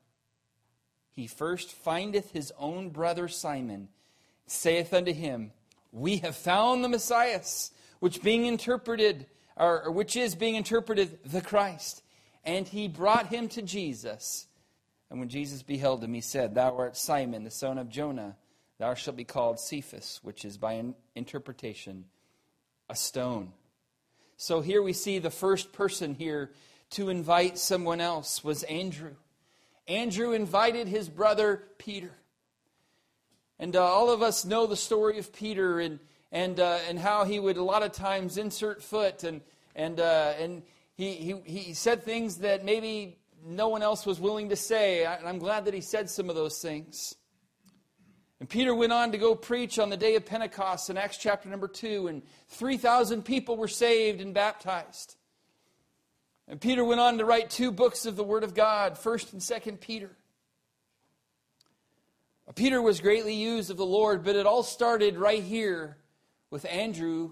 He 1.12 1.28
first 1.28 1.74
findeth 1.74 2.32
his 2.32 2.54
own 2.58 2.92
brother 2.92 3.28
Simon, 3.28 3.90
saith 4.48 4.94
unto 4.94 5.12
him, 5.12 5.52
We 5.92 6.20
have 6.20 6.38
found 6.38 6.82
the 6.82 6.88
Messiah, 6.88 7.42
which 8.00 8.24
being 8.24 8.46
interpreted, 8.46 9.26
or 9.60 9.92
which 9.92 10.16
is 10.16 10.34
being 10.34 10.56
interpreted 10.56 11.20
the 11.26 11.42
Christ. 11.42 12.02
And 12.46 12.68
he 12.68 12.88
brought 12.88 13.28
him 13.28 13.50
to 13.50 13.62
Jesus. 13.62 14.48
And 15.10 15.20
when 15.20 15.30
Jesus 15.30 15.62
beheld 15.62 16.04
him, 16.04 16.14
he 16.14 16.22
said, 16.22 16.56
Thou 16.56 16.78
art 16.78 16.96
Simon, 16.96 17.44
the 17.44 17.52
son 17.52 17.78
of 17.78 17.90
Jonah. 17.90 18.38
Thou 18.78 18.94
shalt 18.94 19.18
be 19.18 19.26
called 19.26 19.60
Cephas, 19.60 20.22
which 20.24 20.46
is 20.46 20.58
by 20.58 20.82
interpretation 21.16 22.06
a 22.90 22.96
stone. 22.96 23.52
So 24.38 24.62
here 24.62 24.82
we 24.82 24.94
see 24.94 25.20
the 25.20 25.30
first 25.30 25.74
person 25.74 26.16
here 26.16 26.52
to 26.92 27.10
invite 27.10 27.58
someone 27.58 28.00
else 28.00 28.44
was 28.44 28.64
Andrew. 28.64 29.16
Andrew 29.88 30.32
invited 30.32 30.88
his 30.88 31.10
brother 31.10 31.64
Peter. 31.78 32.12
And 33.60 33.76
uh, 33.76 33.84
all 33.84 34.10
of 34.10 34.22
us 34.22 34.46
know 34.46 34.66
the 34.66 34.78
story 34.78 35.20
of 35.20 35.34
Peter 35.34 35.80
and, 35.80 36.00
and, 36.32 36.60
uh, 36.60 36.80
and 36.88 37.00
how 37.00 37.26
he 37.26 37.40
would 37.40 37.58
a 37.58 37.64
lot 37.64 37.84
of 37.84 37.92
times 37.92 38.38
insert 38.38 38.84
foot 38.84 39.24
and, 39.24 39.42
and, 39.76 40.00
uh, 40.00 40.34
and 40.40 40.64
he, 40.96 41.14
he, 41.14 41.36
he 41.46 41.74
said 41.74 42.04
things 42.04 42.38
that 42.38 42.66
maybe 42.66 43.18
no 43.46 43.70
one 43.70 43.82
else 43.82 44.06
was 44.06 44.20
willing 44.20 44.50
to 44.50 44.56
say. 44.56 45.06
And 45.06 45.28
I'm 45.28 45.40
glad 45.40 45.66
that 45.66 45.74
he 45.74 45.82
said 45.82 46.10
some 46.10 46.30
of 46.30 46.36
those 46.36 46.60
things. 46.62 47.16
And 48.40 48.50
Peter 48.50 48.74
went 48.74 48.94
on 48.94 49.12
to 49.12 49.18
go 49.18 49.36
preach 49.36 49.80
on 49.80 49.90
the 49.90 49.98
day 49.98 50.16
of 50.16 50.26
Pentecost 50.26 50.90
in 50.90 50.98
Acts 50.98 51.18
chapter 51.18 51.50
number 51.50 51.68
2, 51.68 52.08
and 52.08 52.22
3,000 52.50 53.24
people 53.24 53.58
were 53.58 53.68
saved 53.68 54.22
and 54.22 54.34
baptized. 54.34 55.16
And 56.48 56.60
Peter 56.60 56.86
went 56.86 57.02
on 57.02 57.18
to 57.18 57.26
write 57.26 57.50
two 57.50 57.72
books 57.72 58.06
of 58.06 58.16
the 58.16 58.24
Word 58.24 58.44
of 58.44 58.54
God, 58.54 58.96
1st 58.96 59.34
and 59.34 59.42
2nd 59.42 59.80
Peter. 59.82 60.12
Peter 62.56 62.82
was 62.82 63.02
greatly 63.02 63.36
used 63.36 63.70
of 63.70 63.78
the 63.78 63.86
Lord, 63.86 64.24
but 64.24 64.36
it 64.36 64.46
all 64.46 64.64
started 64.64 65.18
right 65.18 65.44
here 65.44 65.98
with 66.52 66.66
Andrew 66.66 67.32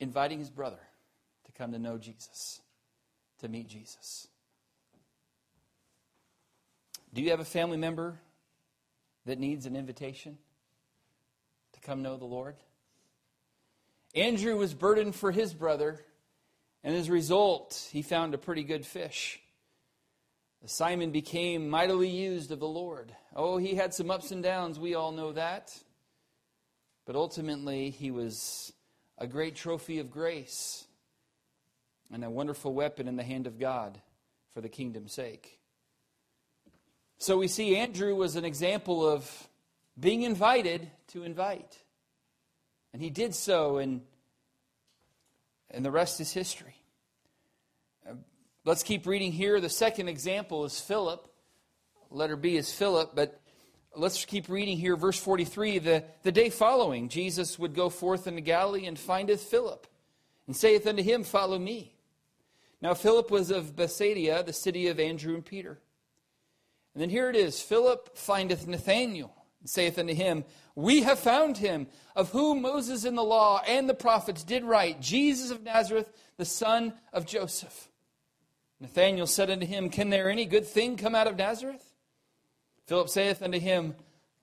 inviting 0.00 0.38
his 0.38 0.50
brother 0.50 0.80
to 1.46 1.52
come 1.52 1.72
to 1.72 1.78
know 1.78 1.98
Jesus, 1.98 2.60
to 3.40 3.48
meet 3.48 3.68
Jesus. 3.68 4.28
Do 7.12 7.22
you 7.22 7.30
have 7.30 7.40
a 7.40 7.44
family 7.44 7.76
member 7.76 8.18
that 9.24 9.38
needs 9.38 9.66
an 9.66 9.76
invitation 9.76 10.38
to 11.72 11.80
come 11.80 12.02
know 12.02 12.16
the 12.16 12.24
Lord? 12.24 12.56
Andrew 14.14 14.56
was 14.56 14.74
burdened 14.74 15.14
for 15.14 15.32
his 15.32 15.54
brother, 15.54 16.00
and 16.82 16.94
as 16.94 17.08
a 17.08 17.12
result, 17.12 17.88
he 17.92 18.02
found 18.02 18.34
a 18.34 18.38
pretty 18.38 18.62
good 18.62 18.86
fish. 18.86 19.40
Simon 20.66 21.10
became 21.10 21.68
mightily 21.68 22.08
used 22.08 22.50
of 22.50 22.58
the 22.58 22.66
Lord. 22.66 23.14
Oh, 23.36 23.58
he 23.58 23.74
had 23.74 23.92
some 23.92 24.10
ups 24.10 24.30
and 24.30 24.42
downs, 24.42 24.78
we 24.78 24.94
all 24.94 25.12
know 25.12 25.32
that. 25.32 25.76
But 27.06 27.16
ultimately, 27.16 27.90
he 27.90 28.10
was 28.10 28.72
a 29.18 29.26
great 29.26 29.54
trophy 29.54 29.98
of 29.98 30.10
grace 30.10 30.86
and 32.12 32.24
a 32.24 32.30
wonderful 32.30 32.72
weapon 32.72 33.08
in 33.08 33.16
the 33.16 33.22
hand 33.22 33.46
of 33.46 33.58
God 33.58 34.00
for 34.52 34.60
the 34.60 34.68
kingdom's 34.68 35.12
sake. 35.12 35.58
So 37.18 37.38
we 37.38 37.48
see 37.48 37.76
Andrew 37.76 38.14
was 38.14 38.36
an 38.36 38.44
example 38.44 39.08
of 39.08 39.48
being 39.98 40.22
invited 40.22 40.90
to 41.08 41.24
invite. 41.24 41.78
And 42.92 43.02
he 43.02 43.10
did 43.10 43.34
so, 43.34 43.78
and, 43.78 44.02
and 45.70 45.84
the 45.84 45.90
rest 45.90 46.20
is 46.20 46.32
history. 46.32 46.76
Let's 48.64 48.82
keep 48.82 49.06
reading 49.06 49.32
here. 49.32 49.60
The 49.60 49.68
second 49.68 50.08
example 50.08 50.64
is 50.64 50.80
Philip. 50.80 51.28
Letter 52.10 52.36
B 52.36 52.56
is 52.56 52.72
Philip, 52.72 53.12
but 53.14 53.40
let's 53.96 54.24
keep 54.24 54.48
reading 54.48 54.78
here. 54.78 54.96
Verse 54.96 55.18
43 55.18 55.78
the, 55.78 56.04
the 56.22 56.32
day 56.32 56.50
following, 56.50 57.08
Jesus 57.08 57.58
would 57.58 57.74
go 57.74 57.88
forth 57.88 58.26
into 58.26 58.40
Galilee 58.40 58.86
and 58.86 58.98
findeth 58.98 59.42
Philip, 59.42 59.86
and 60.46 60.56
saith 60.56 60.86
unto 60.86 61.02
him, 61.02 61.24
Follow 61.24 61.58
me. 61.58 61.94
Now, 62.80 62.94
Philip 62.94 63.30
was 63.30 63.50
of 63.50 63.76
Bethsaida, 63.76 64.42
the 64.44 64.52
city 64.52 64.88
of 64.88 65.00
Andrew 65.00 65.34
and 65.34 65.44
Peter. 65.44 65.78
And 66.94 67.02
then 67.02 67.10
here 67.10 67.30
it 67.30 67.36
is 67.36 67.60
Philip 67.60 68.16
findeth 68.16 68.66
Nathanael, 68.66 69.34
and 69.60 69.70
saith 69.70 69.98
unto 69.98 70.14
him, 70.14 70.44
We 70.74 71.02
have 71.02 71.18
found 71.18 71.58
him, 71.58 71.86
of 72.14 72.30
whom 72.30 72.62
Moses 72.62 73.04
in 73.04 73.14
the 73.14 73.24
law 73.24 73.62
and 73.66 73.88
the 73.88 73.94
prophets 73.94 74.44
did 74.44 74.64
write, 74.64 75.00
Jesus 75.00 75.50
of 75.50 75.62
Nazareth, 75.62 76.12
the 76.36 76.44
son 76.44 76.92
of 77.12 77.26
Joseph. 77.26 77.88
Nathanael 78.80 79.26
said 79.26 79.50
unto 79.50 79.66
him, 79.66 79.88
Can 79.88 80.10
there 80.10 80.28
any 80.28 80.44
good 80.44 80.66
thing 80.66 80.96
come 80.96 81.14
out 81.14 81.26
of 81.26 81.36
Nazareth? 81.36 81.93
Philip 82.86 83.08
saith 83.08 83.42
unto 83.42 83.58
him, 83.58 83.94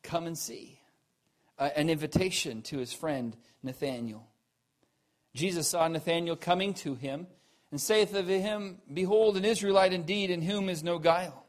Come 0.04 0.26
and 0.26 0.38
see. 0.38 0.80
Uh, 1.58 1.70
an 1.76 1.90
invitation 1.90 2.62
to 2.64 2.80
his 2.80 2.92
friend 2.92 3.38
Nathanael. 3.62 4.28
Jesus 5.36 5.68
saw 5.68 5.88
Nathanael 5.88 6.36
coming 6.36 6.74
to 6.76 6.96
him, 6.96 7.28
and 7.70 7.80
saith 7.80 8.16
unto 8.16 8.40
him, 8.40 8.80
Behold, 8.92 9.38
an 9.38 9.46
Israelite 9.46 9.94
indeed, 9.94 10.30
in 10.30 10.42
whom 10.42 10.70
is 10.70 10.84
no 10.84 10.98
guile. 10.98 11.46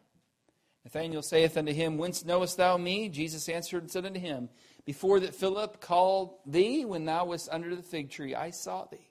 Nathanael 0.85 1.23
saith 1.23 1.57
unto 1.57 1.73
him, 1.73 1.97
Whence 1.97 2.25
knowest 2.25 2.57
thou 2.57 2.77
me? 2.77 3.09
Jesus 3.09 3.49
answered 3.49 3.83
and 3.83 3.91
said 3.91 4.05
unto 4.05 4.21
him, 4.21 4.51
Before 4.85 5.21
that 5.21 5.35
Philip 5.35 5.81
called 5.81 6.35
thee, 6.45 6.85
when 6.85 7.05
thou 7.05 7.27
wast 7.27 7.49
under 7.51 7.75
the 7.75 7.83
fig 7.83 8.11
tree, 8.11 8.35
I 8.35 8.51
saw 8.51 8.85
thee. 8.85 9.09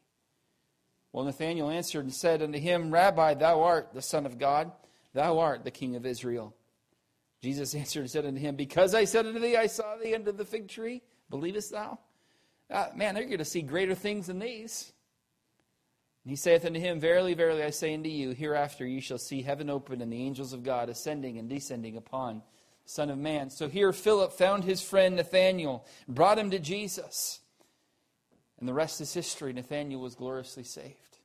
Well, 1.12 1.26
Nathanael 1.26 1.70
answered 1.70 2.06
and 2.06 2.14
said 2.14 2.42
unto 2.42 2.60
him, 2.60 2.92
Rabbi, 2.92 3.34
thou 3.34 3.64
art 3.64 3.90
the 3.94 4.02
Son 4.02 4.26
of 4.26 4.38
God, 4.38 4.72
thou 5.14 5.40
art 5.40 5.64
the 5.64 5.72
King 5.72 5.96
of 5.96 6.06
Israel. 6.06 6.56
Jesus 7.42 7.74
answered 7.76 8.02
and 8.02 8.12
said 8.12 8.26
unto 8.26 8.40
him, 8.40 8.56
Because 8.56 8.94
I 8.94 9.06
said 9.06 9.26
unto 9.26 9.40
thee, 9.40 9.58
I 9.58 9.68
saw 9.68 9.98
thee 9.98 10.16
under 10.16 10.32
the 10.32 10.46
fig 10.46 10.68
tree, 10.68 11.02
believest 11.30 11.72
thou? 11.72 12.00
Uh, 12.70 12.88
man, 12.96 13.16
they're 13.16 13.26
going 13.26 13.40
to 13.40 13.46
see 13.46 13.62
greater 13.62 13.96
things 13.96 14.28
than 14.28 14.40
these. 14.40 14.94
And 16.24 16.30
he 16.30 16.36
saith 16.36 16.66
unto 16.66 16.80
him, 16.80 17.00
Verily, 17.00 17.34
verily, 17.34 17.64
I 17.64 17.72
say 17.72 17.94
unto 17.94 18.10
you, 18.10 18.32
hereafter 18.32 18.86
ye 18.86 19.02
shall 19.02 19.18
see 19.18 19.42
heaven 19.42 19.70
open 19.70 20.02
and 20.02 20.12
the 20.12 20.24
angels 20.24 20.54
of 20.54 20.64
God 20.64 20.90
ascending 20.90 21.38
and 21.38 21.50
descending 21.50 21.98
upon 21.98 22.44
the 22.84 22.90
Son 22.90 23.10
of 23.10 23.18
Man. 23.18 23.50
So 23.50 23.68
here 23.68 23.92
Philip 23.92 24.32
found 24.34 24.64
his 24.64 24.82
friend 24.82 25.16
Nathanael, 25.16 25.86
brought 26.08 26.38
him 26.38 26.52
to 26.52 26.60
Jesus. 26.60 27.40
And 28.60 28.70
the 28.70 28.74
rest 28.74 29.02
is 29.02 29.14
history. 29.14 29.52
Nathanael 29.52 30.00
was 30.00 30.16
gloriously 30.16 30.64
saved. 30.64 31.18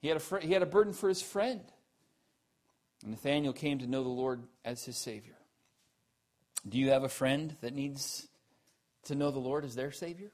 He 0.00 0.08
had 0.08 0.16
a, 0.16 0.20
fr- 0.20 0.38
he 0.38 0.52
had 0.52 0.62
a 0.62 0.66
burden 0.66 0.94
for 0.94 1.08
his 1.08 1.20
friend. 1.20 1.60
And 3.02 3.12
Nathanael 3.12 3.52
came 3.52 3.78
to 3.78 3.86
know 3.86 4.02
the 4.02 4.08
Lord 4.08 4.42
as 4.64 4.84
his 4.84 4.96
Savior. 4.96 5.36
Do 6.68 6.78
you 6.78 6.90
have 6.90 7.04
a 7.04 7.08
friend 7.08 7.56
that 7.60 7.74
needs 7.74 8.26
to 9.04 9.14
know 9.14 9.30
the 9.30 9.38
Lord 9.38 9.64
as 9.64 9.74
their 9.74 9.92
Savior? 9.92 10.30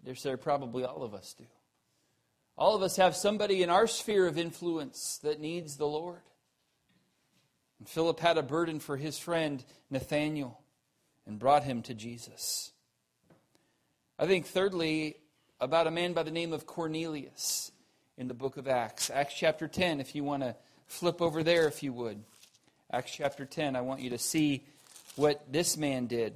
I 0.00 0.06
dare 0.06 0.14
say 0.14 0.34
probably 0.36 0.84
all 0.84 1.02
of 1.02 1.14
us 1.14 1.34
do. 1.34 1.44
All 2.56 2.74
of 2.74 2.82
us 2.82 2.96
have 2.96 3.16
somebody 3.16 3.62
in 3.62 3.70
our 3.70 3.86
sphere 3.86 4.26
of 4.26 4.38
influence 4.38 5.18
that 5.22 5.40
needs 5.40 5.76
the 5.76 5.86
Lord. 5.86 6.22
And 7.78 7.88
Philip 7.88 8.20
had 8.20 8.38
a 8.38 8.42
burden 8.42 8.80
for 8.80 8.96
his 8.96 9.18
friend 9.18 9.64
Nathanael 9.90 10.60
and 11.26 11.38
brought 11.38 11.64
him 11.64 11.82
to 11.82 11.94
Jesus. 11.94 12.72
I 14.18 14.26
think, 14.26 14.46
thirdly, 14.46 15.16
about 15.60 15.86
a 15.86 15.90
man 15.90 16.12
by 16.12 16.22
the 16.22 16.30
name 16.30 16.52
of 16.52 16.66
Cornelius 16.66 17.72
in 18.18 18.28
the 18.28 18.34
book 18.34 18.58
of 18.58 18.68
Acts. 18.68 19.10
Acts 19.10 19.34
chapter 19.34 19.66
10, 19.66 20.00
if 20.00 20.14
you 20.14 20.24
want 20.24 20.42
to 20.42 20.56
flip 20.90 21.22
over 21.22 21.42
there, 21.42 21.68
if 21.68 21.82
you 21.82 21.92
would. 21.92 22.22
Acts 22.92 23.12
chapter 23.12 23.44
10, 23.44 23.76
I 23.76 23.80
want 23.80 24.00
you 24.00 24.10
to 24.10 24.18
see 24.18 24.64
what 25.14 25.40
this 25.50 25.76
man 25.76 26.06
did. 26.06 26.34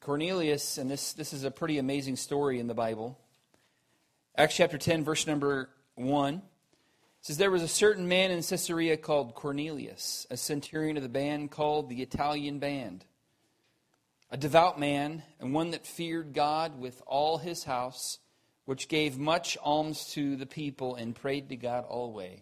Cornelius, 0.00 0.76
and 0.78 0.90
this, 0.90 1.14
this 1.14 1.32
is 1.32 1.44
a 1.44 1.50
pretty 1.50 1.78
amazing 1.78 2.16
story 2.16 2.60
in 2.60 2.66
the 2.66 2.74
Bible. 2.74 3.18
Acts 4.36 4.56
chapter 4.56 4.76
10, 4.76 5.02
verse 5.02 5.26
number 5.26 5.70
1 5.94 6.42
says, 7.22 7.38
There 7.38 7.50
was 7.50 7.62
a 7.62 7.68
certain 7.68 8.08
man 8.08 8.30
in 8.30 8.42
Caesarea 8.42 8.98
called 8.98 9.34
Cornelius, 9.34 10.26
a 10.30 10.36
centurion 10.36 10.96
of 10.98 11.02
the 11.02 11.08
band 11.08 11.50
called 11.50 11.88
the 11.88 12.02
Italian 12.02 12.58
Band, 12.58 13.06
a 14.30 14.36
devout 14.36 14.78
man, 14.78 15.22
and 15.40 15.54
one 15.54 15.70
that 15.70 15.86
feared 15.86 16.34
God 16.34 16.78
with 16.78 17.00
all 17.06 17.38
his 17.38 17.64
house, 17.64 18.18
which 18.64 18.88
gave 18.88 19.18
much 19.18 19.58
alms 19.62 20.06
to 20.12 20.36
the 20.36 20.46
people 20.46 20.94
and 20.94 21.14
prayed 21.14 21.48
to 21.48 21.56
God 21.56 21.84
always. 21.84 22.40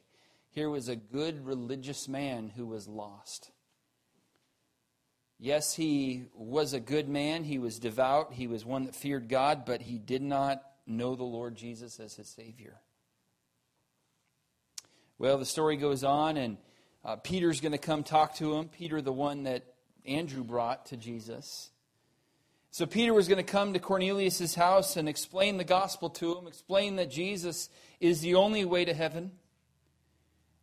Here 0.50 0.68
was 0.68 0.88
a 0.88 0.96
good 0.96 1.46
religious 1.46 2.09
man 2.09 2.52
who 2.56 2.66
was 2.66 2.88
lost. 2.88 3.50
Yes, 5.38 5.74
he 5.74 6.24
was 6.35 6.74
a 6.74 6.80
good 6.80 7.09
man. 7.09 7.44
He 7.44 7.59
was 7.59 7.78
devout. 7.78 8.35
He 8.35 8.46
was 8.46 8.64
one 8.64 8.85
that 8.85 8.94
feared 8.94 9.28
God, 9.28 9.64
but 9.64 9.80
he 9.80 9.98
did 9.98 10.20
not 10.20 10.62
know 10.87 11.14
the 11.14 11.24
Lord 11.24 11.56
Jesus 11.56 11.98
as 11.98 12.14
his 12.14 12.28
Savior. 12.28 12.80
Well, 15.18 15.38
the 15.38 15.46
story 15.46 15.76
goes 15.76 16.04
on, 16.04 16.37
and 16.37 16.59
uh, 17.04 17.16
Peter's 17.16 17.61
going 17.61 17.72
to 17.72 17.78
come 17.78 18.02
talk 18.02 18.35
to 18.37 18.54
him. 18.54 18.68
Peter, 18.68 19.00
the 19.00 19.12
one 19.12 19.44
that 19.44 19.64
Andrew 20.04 20.44
brought 20.44 20.87
to 20.87 20.96
Jesus. 20.96 21.69
So 22.72 22.87
Peter 22.87 23.12
was 23.12 23.26
going 23.26 23.44
to 23.44 23.52
come 23.52 23.72
to 23.72 23.80
Cornelius' 23.80 24.54
house 24.54 24.96
and 24.96 25.09
explain 25.09 25.56
the 25.56 25.64
gospel 25.64 26.09
to 26.11 26.37
him, 26.37 26.46
explain 26.46 26.96
that 26.96 27.11
Jesus 27.11 27.68
is 27.98 28.20
the 28.20 28.37
only 28.37 28.64
way 28.64 28.85
to 28.85 28.94
heaven. 28.94 29.33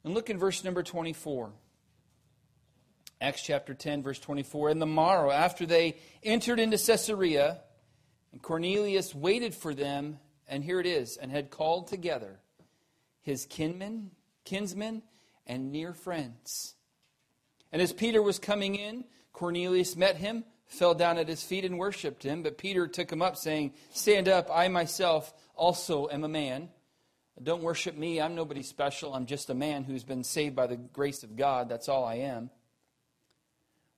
And 0.04 0.14
look 0.14 0.30
in 0.30 0.38
verse 0.38 0.64
number 0.64 0.84
24. 0.84 1.52
Acts 3.20 3.42
chapter 3.42 3.74
10, 3.74 4.04
verse 4.04 4.20
24. 4.20 4.70
And 4.70 4.82
the 4.82 4.86
morrow, 4.86 5.32
after 5.32 5.66
they 5.66 5.98
entered 6.24 6.60
into 6.60 6.78
Caesarea, 6.78 7.60
And 8.32 8.42
Cornelius 8.42 9.16
waited 9.16 9.54
for 9.56 9.74
them, 9.74 10.20
and 10.48 10.64
here 10.64 10.80
it 10.80 10.86
is, 10.86 11.18
and 11.18 11.32
had 11.32 11.50
called 11.50 11.88
together 11.88 12.40
his 13.22 13.46
kinmen, 13.46 14.12
kinsmen, 14.46 15.02
and 15.46 15.72
near 15.72 15.94
friends. 15.94 16.76
And 17.72 17.82
as 17.82 17.92
Peter 17.92 18.22
was 18.22 18.40
coming 18.40 18.76
in, 18.76 19.06
Cornelius 19.34 19.96
met 19.96 20.18
him, 20.18 20.46
fell 20.68 20.94
down 20.94 21.18
at 21.18 21.28
his 21.28 21.44
feet, 21.44 21.66
and 21.66 21.78
worshipped 21.78 22.24
him. 22.24 22.44
But 22.44 22.58
Peter 22.58 22.88
took 22.88 23.12
him 23.12 23.22
up, 23.22 23.36
saying, 23.36 23.74
Stand 23.92 24.28
up, 24.28 24.50
I 24.52 24.68
myself 24.68 25.34
also 25.56 26.10
am 26.10 26.24
a 26.24 26.30
man. 26.30 26.70
Don't 27.42 27.62
worship 27.62 27.96
me. 27.96 28.20
I'm 28.20 28.36
nobody 28.36 28.64
special. 28.64 29.14
I'm 29.14 29.28
just 29.28 29.50
a 29.50 29.56
man 29.56 29.84
who's 29.84 30.04
been 30.04 30.24
saved 30.24 30.56
by 30.56 30.68
the 30.68 30.76
grace 30.76 31.24
of 31.24 31.36
God. 31.36 31.70
That's 31.70 31.88
all 31.88 32.04
I 32.04 32.16
am. 32.16 32.50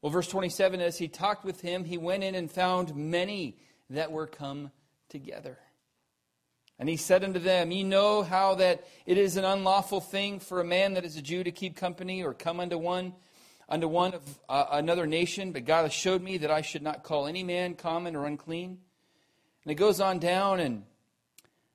Well, 0.02 0.12
verse 0.12 0.28
27 0.28 0.82
as 0.82 0.98
he 0.98 1.08
talked 1.08 1.46
with 1.46 1.62
him, 1.62 1.84
he 1.84 1.98
went 1.98 2.24
in 2.24 2.36
and 2.36 2.52
found 2.52 2.96
many 2.96 3.58
that 3.90 4.12
were 4.12 4.28
come 4.28 4.72
together. 5.10 5.58
And 6.78 6.88
he 6.88 6.96
said 6.96 7.26
unto 7.26 7.40
them, 7.40 7.72
Ye 7.72 7.84
know 7.84 8.24
how 8.24 8.56
that 8.56 8.88
it 9.06 9.18
is 9.18 9.36
an 9.36 9.44
unlawful 9.44 10.00
thing 10.00 10.40
for 10.40 10.62
a 10.62 10.66
man 10.66 10.94
that 10.94 11.04
is 11.04 11.18
a 11.18 11.22
Jew 11.22 11.44
to 11.44 11.52
keep 11.52 11.76
company 11.76 12.24
or 12.24 12.34
come 12.34 12.62
unto 12.62 12.78
one 12.78 13.14
unto 13.70 13.88
one 13.88 14.14
of 14.14 14.40
uh, 14.50 14.66
another 14.72 15.06
nation, 15.06 15.52
but 15.52 15.66
God 15.66 15.84
has 15.84 15.94
showed 15.94 16.22
me 16.22 16.40
that 16.40 16.52
I 16.52 16.62
should 16.62 16.82
not 16.82 17.04
call 17.04 17.28
any 17.28 17.44
man 17.44 17.76
common 17.76 18.16
or 18.16 18.26
unclean. 18.26 18.80
And 19.64 19.72
it 19.72 19.76
goes 19.76 20.02
on 20.02 20.20
down, 20.20 20.60
and 20.60 20.84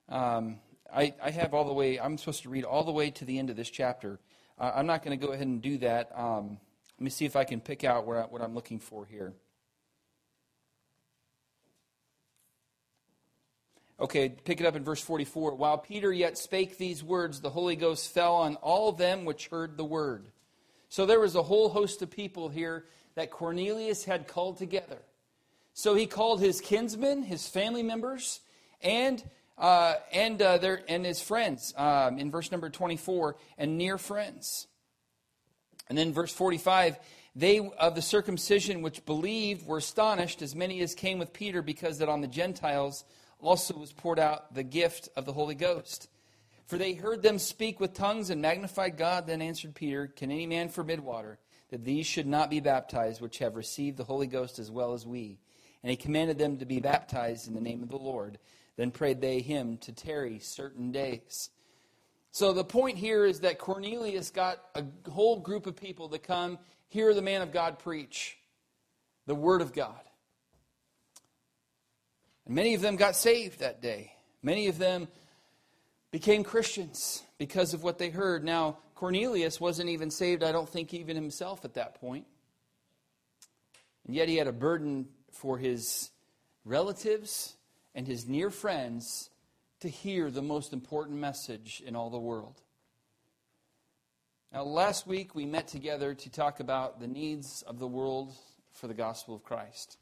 um, 0.08 0.58
I, 0.92 1.14
I, 1.22 1.30
have 1.30 1.54
all 1.54 1.64
the 1.64 1.72
way, 1.72 2.00
I'm 2.00 2.18
supposed 2.18 2.42
to 2.42 2.48
read 2.48 2.64
all 2.64 2.84
the 2.84 2.92
way 2.92 3.10
to 3.12 3.24
the 3.24 3.38
end 3.38 3.50
of 3.50 3.56
this 3.56 3.70
chapter. 3.70 4.18
Uh, 4.58 4.72
I'm 4.74 4.86
not 4.86 5.02
going 5.02 5.18
to 5.18 5.26
go 5.26 5.32
ahead 5.32 5.46
and 5.46 5.62
do 5.62 5.78
that. 5.78 6.10
Um, 6.14 6.58
let 6.98 7.04
me 7.04 7.10
see 7.10 7.24
if 7.24 7.36
I 7.36 7.44
can 7.44 7.60
pick 7.60 7.84
out 7.84 8.06
where, 8.06 8.22
what 8.24 8.42
I'm 8.42 8.54
looking 8.54 8.80
for 8.80 9.06
here. 9.06 9.32
Okay, 14.00 14.28
pick 14.28 14.60
it 14.60 14.66
up 14.66 14.74
in 14.74 14.82
verse 14.82 15.00
44. 15.00 15.54
While 15.54 15.78
Peter 15.78 16.12
yet 16.12 16.36
spake 16.36 16.78
these 16.78 17.02
words, 17.02 17.40
the 17.40 17.50
Holy 17.50 17.76
Ghost 17.76 18.12
fell 18.12 18.34
on 18.34 18.56
all 18.56 18.90
them 18.90 19.24
which 19.24 19.46
heard 19.46 19.76
the 19.76 19.84
word. 19.84 20.26
So 20.94 21.06
there 21.06 21.18
was 21.18 21.34
a 21.34 21.42
whole 21.42 21.70
host 21.70 22.02
of 22.02 22.10
people 22.12 22.48
here 22.48 22.84
that 23.16 23.32
Cornelius 23.32 24.04
had 24.04 24.28
called 24.28 24.58
together. 24.58 24.98
So 25.72 25.96
he 25.96 26.06
called 26.06 26.38
his 26.38 26.60
kinsmen, 26.60 27.24
his 27.24 27.48
family 27.48 27.82
members, 27.82 28.38
and 28.80 29.20
uh, 29.58 29.94
and 30.12 30.40
uh, 30.40 30.58
their 30.58 30.84
and 30.86 31.04
his 31.04 31.20
friends 31.20 31.74
um, 31.76 32.16
in 32.20 32.30
verse 32.30 32.52
number 32.52 32.70
24, 32.70 33.34
and 33.58 33.76
near 33.76 33.98
friends. 33.98 34.68
And 35.88 35.98
then 35.98 36.12
verse 36.12 36.32
45, 36.32 37.00
they 37.34 37.58
of 37.58 37.96
the 37.96 38.00
circumcision 38.00 38.80
which 38.80 39.04
believed 39.04 39.66
were 39.66 39.78
astonished, 39.78 40.42
as 40.42 40.54
many 40.54 40.80
as 40.80 40.94
came 40.94 41.18
with 41.18 41.32
Peter, 41.32 41.60
because 41.60 41.98
that 41.98 42.08
on 42.08 42.20
the 42.20 42.28
Gentiles 42.28 43.02
also 43.40 43.76
was 43.76 43.92
poured 43.92 44.20
out 44.20 44.54
the 44.54 44.62
gift 44.62 45.08
of 45.16 45.24
the 45.24 45.32
Holy 45.32 45.56
Ghost. 45.56 46.08
For 46.66 46.78
they 46.78 46.94
heard 46.94 47.22
them 47.22 47.38
speak 47.38 47.78
with 47.78 47.92
tongues 47.92 48.30
and 48.30 48.40
magnified 48.40 48.96
God. 48.96 49.26
Then 49.26 49.42
answered 49.42 49.74
Peter, 49.74 50.06
Can 50.06 50.30
any 50.30 50.46
man 50.46 50.68
forbid 50.68 51.00
water, 51.00 51.38
that 51.70 51.84
these 51.84 52.06
should 52.06 52.26
not 52.26 52.50
be 52.50 52.60
baptized, 52.60 53.20
which 53.20 53.38
have 53.38 53.56
received 53.56 53.96
the 53.96 54.04
Holy 54.04 54.26
Ghost 54.26 54.58
as 54.58 54.70
well 54.70 54.94
as 54.94 55.06
we? 55.06 55.38
And 55.82 55.90
he 55.90 55.96
commanded 55.96 56.38
them 56.38 56.58
to 56.58 56.64
be 56.64 56.80
baptized 56.80 57.46
in 57.46 57.54
the 57.54 57.60
name 57.60 57.82
of 57.82 57.90
the 57.90 57.96
Lord. 57.96 58.38
Then 58.76 58.90
prayed 58.90 59.20
they 59.20 59.40
him 59.40 59.76
to 59.78 59.92
tarry 59.92 60.38
certain 60.38 60.90
days. 60.90 61.50
So 62.30 62.52
the 62.52 62.64
point 62.64 62.98
here 62.98 63.24
is 63.24 63.40
that 63.40 63.58
Cornelius 63.58 64.30
got 64.30 64.58
a 64.74 64.84
whole 65.10 65.38
group 65.38 65.66
of 65.66 65.76
people 65.76 66.08
to 66.08 66.18
come 66.18 66.58
hear 66.88 67.14
the 67.14 67.22
man 67.22 67.42
of 67.42 67.52
God 67.52 67.78
preach 67.78 68.36
the 69.26 69.34
Word 69.34 69.60
of 69.60 69.72
God. 69.72 70.00
And 72.46 72.54
many 72.54 72.74
of 72.74 72.80
them 72.80 72.96
got 72.96 73.14
saved 73.14 73.60
that 73.60 73.80
day. 73.80 74.12
Many 74.42 74.66
of 74.68 74.78
them 74.78 75.08
became 76.14 76.44
Christians 76.44 77.24
because 77.38 77.74
of 77.74 77.82
what 77.82 77.98
they 77.98 78.08
heard. 78.08 78.44
Now, 78.44 78.78
Cornelius 78.94 79.60
wasn't 79.60 79.88
even 79.88 80.12
saved, 80.12 80.44
I 80.44 80.52
don't 80.52 80.68
think, 80.68 80.94
even 80.94 81.16
himself 81.16 81.64
at 81.64 81.74
that 81.74 82.00
point. 82.00 82.24
And 84.06 84.14
yet 84.14 84.28
he 84.28 84.36
had 84.36 84.46
a 84.46 84.52
burden 84.52 85.08
for 85.32 85.58
his 85.58 86.12
relatives 86.64 87.56
and 87.96 88.06
his 88.06 88.28
near 88.28 88.50
friends 88.50 89.28
to 89.80 89.88
hear 89.88 90.30
the 90.30 90.40
most 90.40 90.72
important 90.72 91.18
message 91.18 91.82
in 91.84 91.96
all 91.96 92.10
the 92.10 92.16
world. 92.16 92.62
Now, 94.52 94.62
last 94.62 95.08
week 95.08 95.34
we 95.34 95.46
met 95.46 95.66
together 95.66 96.14
to 96.14 96.30
talk 96.30 96.60
about 96.60 97.00
the 97.00 97.08
needs 97.08 97.62
of 97.62 97.80
the 97.80 97.88
world 97.88 98.32
for 98.70 98.86
the 98.86 98.94
gospel 98.94 99.34
of 99.34 99.42
Christ 99.42 99.98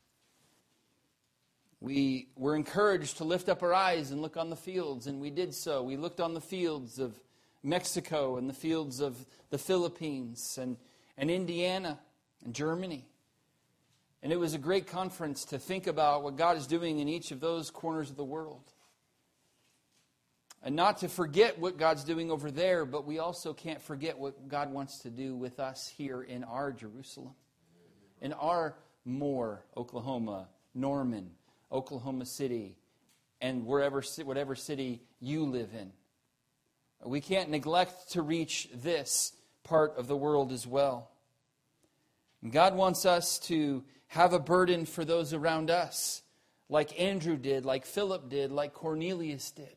we 1.83 2.29
were 2.37 2.55
encouraged 2.55 3.17
to 3.17 3.25
lift 3.25 3.49
up 3.49 3.61
our 3.61 3.75
eyes 3.75 4.13
and 4.13 4.23
look 4.23 4.37
on 4.37 4.51
the 4.51 4.57
fields, 4.57 5.09
and 5.09 5.21
we 5.21 5.31
did 5.31 5.53
so. 5.53 5.83
We 5.83 5.97
looked 5.97 6.21
on 6.21 6.33
the 6.33 6.41
fields 6.41 7.01
of 7.01 7.13
Mexico 7.65 8.37
and 8.37 8.49
the 8.49 8.55
fields 8.55 9.01
of 9.01 9.27
the 9.51 9.59
Philippines 9.59 10.59
and, 10.63 10.77
and 11.19 11.29
Indiana 11.29 11.99
and 12.45 12.55
Germany. 12.55 13.09
And 14.23 14.33
it 14.33 14.39
was 14.39 14.55
a 14.55 14.59
great 14.59 14.87
conference 14.87 15.45
to 15.47 15.59
think 15.59 15.89
about 15.89 16.23
what 16.23 16.37
God 16.37 16.57
is 16.57 16.69
doing 16.69 17.01
in 17.01 17.09
each 17.09 17.33
of 17.33 17.41
those 17.41 17.69
corners 17.73 18.11
of 18.11 18.17
the 18.17 18.25
world. 18.25 18.63
And 20.63 20.77
not 20.77 20.99
to 20.99 21.09
forget 21.09 21.59
what 21.59 21.79
God's 21.79 22.05
doing 22.05 22.31
over 22.31 22.53
there, 22.53 22.85
but 22.85 23.05
we 23.05 23.19
also 23.19 23.53
can't 23.53 23.83
forget 23.83 24.17
what 24.17 24.49
God 24.49 24.73
wants 24.73 25.01
to 25.01 25.11
do 25.11 25.35
with 25.35 25.59
us 25.59 25.89
here 25.89 26.23
in 26.23 26.45
our 26.45 26.71
Jerusalem, 26.71 27.35
in 28.21 28.33
our 28.35 28.77
Moore, 29.05 29.65
Oklahoma, 29.77 30.47
Norman, 30.77 31.33
Oklahoma 31.73 32.27
City, 32.27 32.77
and 33.41 33.67
wherever, 33.67 34.03
whatever 34.25 34.55
city 34.55 35.01
you 35.21 35.45
live 35.45 35.71
in. 35.75 35.93
We 37.05 37.21
can't 37.21 37.51
neglect 37.51 38.13
to 38.13 38.23
reach 38.23 38.69
this 38.73 39.33
part 39.65 39.97
of 39.97 40.07
the 40.07 40.17
world 40.17 40.53
as 40.53 40.67
well. 40.67 41.11
God 42.49 42.75
wants 42.75 43.07
us 43.07 43.39
to 43.41 43.85
have 44.09 44.33
a 44.33 44.39
burden 44.39 44.85
for 44.85 45.05
those 45.05 45.33
around 45.33 45.71
us, 45.71 46.23
like 46.69 47.01
Andrew 47.01 47.37
did, 47.37 47.65
like 47.65 47.87
Philip 47.87 48.29
did, 48.29 48.53
like 48.53 48.75
Cornelius 48.75 49.51
did. 49.51 49.77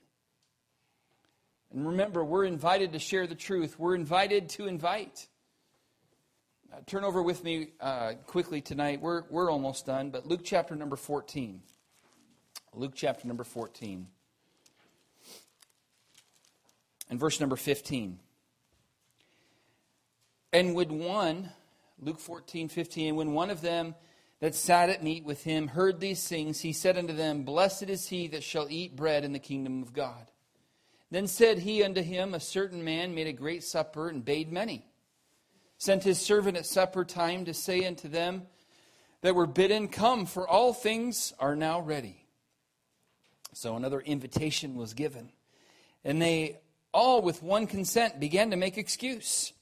And 1.72 1.88
remember, 1.88 2.24
we're 2.24 2.46
invited 2.46 2.94
to 2.94 3.00
share 3.00 3.28
the 3.28 3.36
truth, 3.36 3.80
we're 3.80 3.96
invited 3.96 4.50
to 4.50 4.68
invite. 4.68 5.28
Uh, 6.74 6.78
turn 6.86 7.04
over 7.04 7.22
with 7.22 7.44
me 7.44 7.70
uh, 7.80 8.14
quickly 8.26 8.60
tonight. 8.60 9.00
We're, 9.00 9.24
we're 9.30 9.50
almost 9.50 9.86
done, 9.86 10.10
but 10.10 10.26
Luke 10.26 10.42
chapter 10.44 10.76
number 10.76 10.96
14. 10.96 11.62
Luke 12.78 12.94
chapter 12.96 13.28
number 13.28 13.44
14. 13.44 14.08
And 17.10 17.20
verse 17.20 17.40
number 17.40 17.56
15. 17.56 18.20
And 20.52 20.76
when 20.76 21.00
one, 21.00 21.50
Luke 22.00 22.20
14, 22.20 22.70
15, 22.70 23.16
when 23.16 23.34
one 23.34 23.50
of 23.50 23.62
them 23.62 23.96
that 24.40 24.56
sat 24.56 24.90
at 24.90 25.04
meat 25.04 25.24
with 25.24 25.44
him 25.44 25.68
heard 25.68 26.00
these 26.00 26.28
things, 26.28 26.62
he 26.62 26.74
said 26.74 26.98
unto 26.98 27.14
them, 27.14 27.44
Blessed 27.44 27.84
is 27.84 28.08
he 28.08 28.28
that 28.28 28.44
shall 28.44 28.68
eat 28.70 28.96
bread 28.96 29.24
in 29.24 29.34
the 29.34 29.40
kingdom 29.40 29.82
of 29.82 29.94
God. 29.94 30.32
Then 31.12 31.28
said 31.28 31.60
he 31.60 31.84
unto 31.84 32.02
him, 32.02 32.34
A 32.34 32.40
certain 32.40 32.84
man 32.84 33.16
made 33.16 33.28
a 33.28 33.34
great 33.34 33.64
supper 33.64 34.10
and 34.10 34.26
bade 34.26 34.52
many. 34.52 34.86
Sent 35.78 36.04
his 36.04 36.20
servant 36.20 36.58
at 36.58 36.66
supper 36.66 37.06
time 37.06 37.46
to 37.46 37.54
say 37.54 37.86
unto 37.86 38.08
them 38.08 38.44
that 39.22 39.36
were 39.36 39.48
bidden, 39.48 39.88
Come, 39.88 40.26
for 40.26 40.48
all 40.48 40.74
things 40.74 41.34
are 41.40 41.56
now 41.56 41.80
ready. 41.80 42.25
So 43.56 43.78
another 43.78 44.02
invitation 44.02 44.76
was 44.76 44.94
given. 44.94 45.32
And 46.04 46.22
they 46.22 46.60
all, 46.94 47.22
with 47.22 47.42
one 47.42 47.68
consent, 47.68 48.20
began 48.20 48.52
to 48.52 48.58
make 48.58 48.78
excuse. 48.78 49.54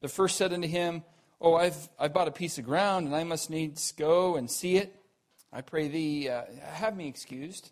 The 0.00 0.08
first 0.08 0.36
said 0.36 0.52
unto 0.52 0.66
him, 0.66 1.04
Oh, 1.40 1.54
I've, 1.54 1.88
I've 1.98 2.12
bought 2.12 2.26
a 2.26 2.32
piece 2.32 2.58
of 2.58 2.64
ground, 2.64 3.06
and 3.06 3.14
I 3.14 3.22
must 3.22 3.48
needs 3.48 3.92
go 3.92 4.34
and 4.34 4.50
see 4.50 4.76
it. 4.76 4.94
I 5.52 5.60
pray 5.60 5.86
thee, 5.86 6.28
uh, 6.28 6.42
have 6.64 6.96
me 6.96 7.06
excused. 7.06 7.70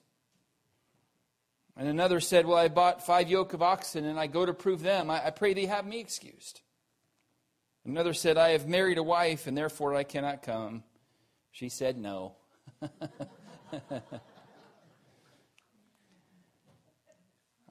And 1.77 1.89
another 1.89 2.21
said, 2.21 2.47
Well, 2.47 2.57
I 2.57 2.69
bought 2.69 3.05
five 3.05 3.29
yoke 3.29 3.53
of 3.53 3.61
oxen, 3.61 4.05
and 4.05 4.21
I 4.21 4.29
go 4.29 4.47
to 4.47 4.55
prove 4.55 4.83
them. 4.83 5.11
I, 5.11 5.27
I 5.27 5.31
pray 5.31 5.53
thee, 5.53 5.67
have 5.67 5.87
me 5.87 5.99
excused. 5.99 6.61
Another 7.85 8.15
said, 8.15 8.39
I 8.39 8.51
have 8.51 8.69
married 8.69 8.99
a 8.99 9.03
wife, 9.03 9.49
and 9.49 9.59
therefore 9.59 9.97
I 9.97 10.05
cannot 10.05 10.43
come. 10.43 10.85
She 11.51 11.69
said, 11.69 11.99
No. 11.99 12.37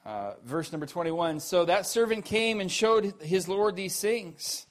Uh, 0.10 0.34
verse 0.44 0.72
number 0.72 0.88
21 0.88 1.40
So 1.40 1.66
that 1.66 1.86
servant 1.86 2.26
came 2.26 2.62
and 2.62 2.72
showed 2.72 3.14
his 3.22 3.48
Lord 3.48 3.76
these 3.76 4.00
things. 4.00 4.66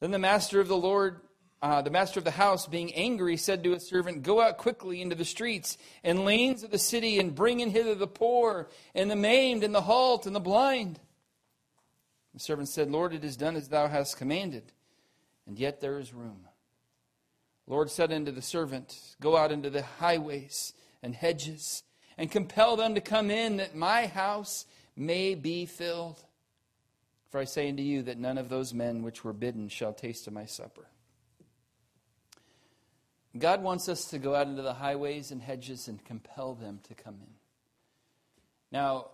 Then 0.00 0.10
the 0.10 0.18
master 0.18 0.60
of 0.60 0.68
the 0.68 0.76
Lord, 0.76 1.22
uh, 1.62 1.80
the 1.80 1.88
master 1.88 2.20
of 2.20 2.24
the 2.24 2.30
house, 2.30 2.66
being 2.66 2.92
angry, 2.92 3.38
said 3.38 3.64
to 3.64 3.70
his 3.70 3.88
servant, 3.88 4.24
Go 4.24 4.42
out 4.42 4.58
quickly 4.58 5.00
into 5.00 5.16
the 5.16 5.24
streets 5.24 5.78
and 6.04 6.26
lanes 6.26 6.64
of 6.64 6.70
the 6.70 6.78
city 6.78 7.18
and 7.18 7.34
bring 7.34 7.60
in 7.60 7.70
hither 7.70 7.94
the 7.94 8.06
poor 8.06 8.68
and 8.94 9.10
the 9.10 9.16
maimed 9.16 9.64
and 9.64 9.74
the 9.74 9.80
halt 9.80 10.26
and 10.26 10.36
the 10.36 10.40
blind. 10.40 11.00
The 12.34 12.40
servant 12.40 12.68
said, 12.68 12.90
Lord, 12.90 13.14
it 13.14 13.24
is 13.24 13.38
done 13.38 13.56
as 13.56 13.68
thou 13.68 13.88
hast 13.88 14.18
commanded, 14.18 14.70
and 15.46 15.58
yet 15.58 15.80
there 15.80 15.98
is 15.98 16.12
room. 16.12 16.46
Lord 17.66 17.90
said 17.90 18.12
unto 18.12 18.32
the 18.32 18.42
servant, 18.42 19.16
Go 19.18 19.34
out 19.34 19.50
into 19.50 19.70
the 19.70 19.82
highways 19.82 20.74
and 21.02 21.14
hedges, 21.14 21.84
and 22.18 22.30
compel 22.30 22.76
them 22.76 22.96
to 22.96 23.00
come 23.00 23.30
in, 23.30 23.58
that 23.58 23.76
my 23.76 24.06
house 24.06 24.66
may 24.96 25.34
be 25.34 25.64
filled. 25.64 26.18
For 27.30 27.40
I 27.40 27.44
say 27.44 27.68
unto 27.68 27.82
you 27.82 28.02
that 28.02 28.18
none 28.18 28.36
of 28.36 28.48
those 28.48 28.74
men 28.74 29.02
which 29.02 29.22
were 29.22 29.32
bidden 29.32 29.68
shall 29.68 29.92
taste 29.92 30.26
of 30.26 30.32
my 30.32 30.44
supper. 30.44 30.86
God 33.38 33.62
wants 33.62 33.88
us 33.88 34.06
to 34.06 34.18
go 34.18 34.34
out 34.34 34.48
into 34.48 34.62
the 34.62 34.74
highways 34.74 35.30
and 35.30 35.40
hedges 35.40 35.86
and 35.86 36.04
compel 36.04 36.54
them 36.54 36.80
to 36.88 36.94
come 36.94 37.14
in. 37.14 37.34
Now, 38.72 39.10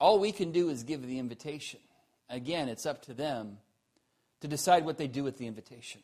all 0.00 0.18
we 0.18 0.32
can 0.32 0.50
do 0.50 0.70
is 0.70 0.82
give 0.82 1.06
the 1.06 1.18
invitation. 1.18 1.80
Again, 2.30 2.68
it's 2.68 2.86
up 2.86 3.02
to 3.02 3.14
them 3.14 3.58
to 4.40 4.48
decide 4.48 4.84
what 4.84 4.96
they 4.96 5.08
do 5.08 5.24
with 5.24 5.36
the 5.36 5.46
invitation. 5.46 6.00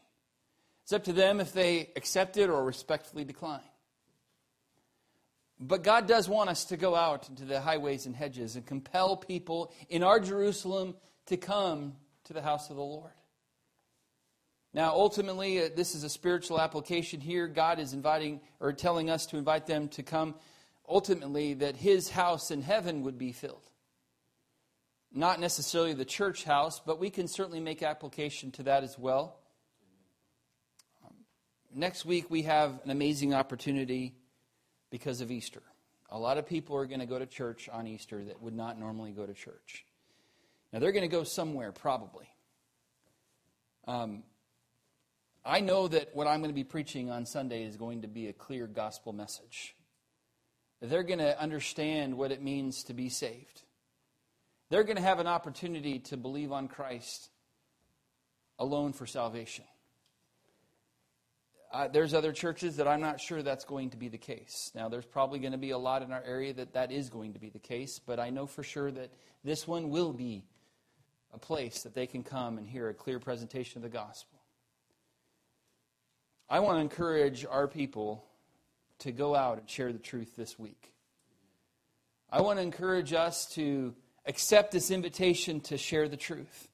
It's 0.82 0.92
up 0.92 1.04
to 1.04 1.12
them 1.12 1.40
if 1.40 1.52
they 1.52 1.90
accept 1.96 2.36
it 2.36 2.50
or 2.50 2.64
respectfully 2.64 3.24
decline. 3.24 3.60
But 5.60 5.82
God 5.82 6.08
does 6.08 6.26
want 6.26 6.48
us 6.48 6.64
to 6.66 6.78
go 6.78 6.96
out 6.96 7.28
into 7.28 7.44
the 7.44 7.60
highways 7.60 8.06
and 8.06 8.16
hedges 8.16 8.56
and 8.56 8.64
compel 8.64 9.14
people 9.14 9.72
in 9.90 10.02
our 10.02 10.18
Jerusalem 10.18 10.94
to 11.26 11.36
come 11.36 11.96
to 12.24 12.32
the 12.32 12.40
house 12.40 12.70
of 12.70 12.76
the 12.76 12.82
Lord. 12.82 13.12
Now, 14.72 14.92
ultimately, 14.92 15.62
uh, 15.62 15.68
this 15.76 15.94
is 15.94 16.02
a 16.02 16.08
spiritual 16.08 16.60
application 16.60 17.20
here. 17.20 17.46
God 17.46 17.78
is 17.78 17.92
inviting 17.92 18.40
or 18.58 18.72
telling 18.72 19.10
us 19.10 19.26
to 19.26 19.36
invite 19.36 19.66
them 19.66 19.88
to 19.88 20.02
come, 20.02 20.34
ultimately, 20.88 21.54
that 21.54 21.76
His 21.76 22.08
house 22.08 22.50
in 22.50 22.62
heaven 22.62 23.02
would 23.02 23.18
be 23.18 23.32
filled. 23.32 23.68
Not 25.12 25.40
necessarily 25.40 25.92
the 25.92 26.04
church 26.04 26.44
house, 26.44 26.80
but 26.80 27.00
we 27.00 27.10
can 27.10 27.26
certainly 27.26 27.60
make 27.60 27.82
application 27.82 28.52
to 28.52 28.62
that 28.62 28.84
as 28.84 28.96
well. 28.96 29.40
Um, 31.04 31.14
next 31.74 32.04
week, 32.06 32.30
we 32.30 32.42
have 32.42 32.80
an 32.84 32.90
amazing 32.90 33.34
opportunity 33.34 34.14
because 34.90 35.20
of 35.20 35.30
Easter. 35.30 35.62
A 36.10 36.18
lot 36.18 36.38
of 36.38 36.46
people 36.46 36.76
are 36.76 36.86
going 36.86 37.00
to 37.00 37.06
go 37.06 37.18
to 37.18 37.26
church 37.26 37.68
on 37.72 37.86
Easter 37.86 38.24
that 38.24 38.42
would 38.42 38.54
not 38.54 38.78
normally 38.78 39.12
go 39.12 39.24
to 39.24 39.32
church. 39.32 39.84
Now, 40.72 40.78
they're 40.78 40.92
going 40.92 41.08
to 41.08 41.16
go 41.16 41.24
somewhere, 41.24 41.72
probably. 41.72 42.28
Um, 43.86 44.22
I 45.44 45.60
know 45.60 45.88
that 45.88 46.14
what 46.14 46.26
I'm 46.26 46.40
going 46.40 46.50
to 46.50 46.54
be 46.54 46.64
preaching 46.64 47.10
on 47.10 47.26
Sunday 47.26 47.64
is 47.64 47.76
going 47.76 48.02
to 48.02 48.08
be 48.08 48.28
a 48.28 48.32
clear 48.32 48.66
gospel 48.66 49.12
message. 49.12 49.74
They're 50.80 51.02
going 51.02 51.18
to 51.18 51.40
understand 51.40 52.16
what 52.16 52.32
it 52.32 52.42
means 52.42 52.84
to 52.84 52.94
be 52.94 53.08
saved. 53.08 53.62
They're 54.70 54.84
going 54.84 54.96
to 54.96 55.02
have 55.02 55.18
an 55.18 55.26
opportunity 55.26 55.98
to 56.00 56.16
believe 56.16 56.52
on 56.52 56.68
Christ 56.68 57.30
alone 58.58 58.92
for 58.92 59.06
salvation. 59.06 59.64
Uh, 61.72 61.86
there's 61.86 62.14
other 62.14 62.32
churches 62.32 62.76
that 62.76 62.88
I'm 62.88 63.00
not 63.00 63.20
sure 63.20 63.42
that's 63.42 63.64
going 63.64 63.90
to 63.90 63.96
be 63.96 64.08
the 64.08 64.18
case. 64.18 64.72
Now, 64.74 64.88
there's 64.88 65.06
probably 65.06 65.38
going 65.38 65.52
to 65.52 65.58
be 65.58 65.70
a 65.70 65.78
lot 65.78 66.02
in 66.02 66.10
our 66.10 66.22
area 66.24 66.52
that 66.54 66.72
that 66.72 66.90
is 66.90 67.08
going 67.08 67.34
to 67.34 67.38
be 67.38 67.48
the 67.48 67.60
case, 67.60 68.00
but 68.04 68.18
I 68.18 68.30
know 68.30 68.46
for 68.46 68.64
sure 68.64 68.90
that 68.90 69.10
this 69.44 69.68
one 69.68 69.88
will 69.88 70.12
be 70.12 70.44
a 71.32 71.38
place 71.38 71.84
that 71.84 71.94
they 71.94 72.08
can 72.08 72.24
come 72.24 72.58
and 72.58 72.66
hear 72.66 72.88
a 72.88 72.94
clear 72.94 73.20
presentation 73.20 73.78
of 73.78 73.82
the 73.84 73.96
gospel. 73.96 74.40
I 76.48 76.58
want 76.58 76.78
to 76.78 76.80
encourage 76.80 77.46
our 77.48 77.68
people 77.68 78.24
to 79.00 79.12
go 79.12 79.36
out 79.36 79.58
and 79.58 79.70
share 79.70 79.92
the 79.92 80.00
truth 80.00 80.34
this 80.34 80.58
week. 80.58 80.92
I 82.32 82.40
want 82.40 82.58
to 82.58 82.64
encourage 82.64 83.12
us 83.12 83.46
to 83.54 83.94
accept 84.26 84.72
this 84.72 84.90
invitation 84.90 85.60
to 85.62 85.78
share 85.78 86.08
the 86.08 86.16
truth, 86.16 86.68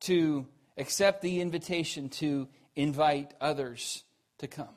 to 0.00 0.46
accept 0.78 1.20
the 1.20 1.42
invitation 1.42 2.08
to 2.08 2.48
invite 2.74 3.34
others 3.38 4.04
to 4.42 4.48
come. 4.48 4.74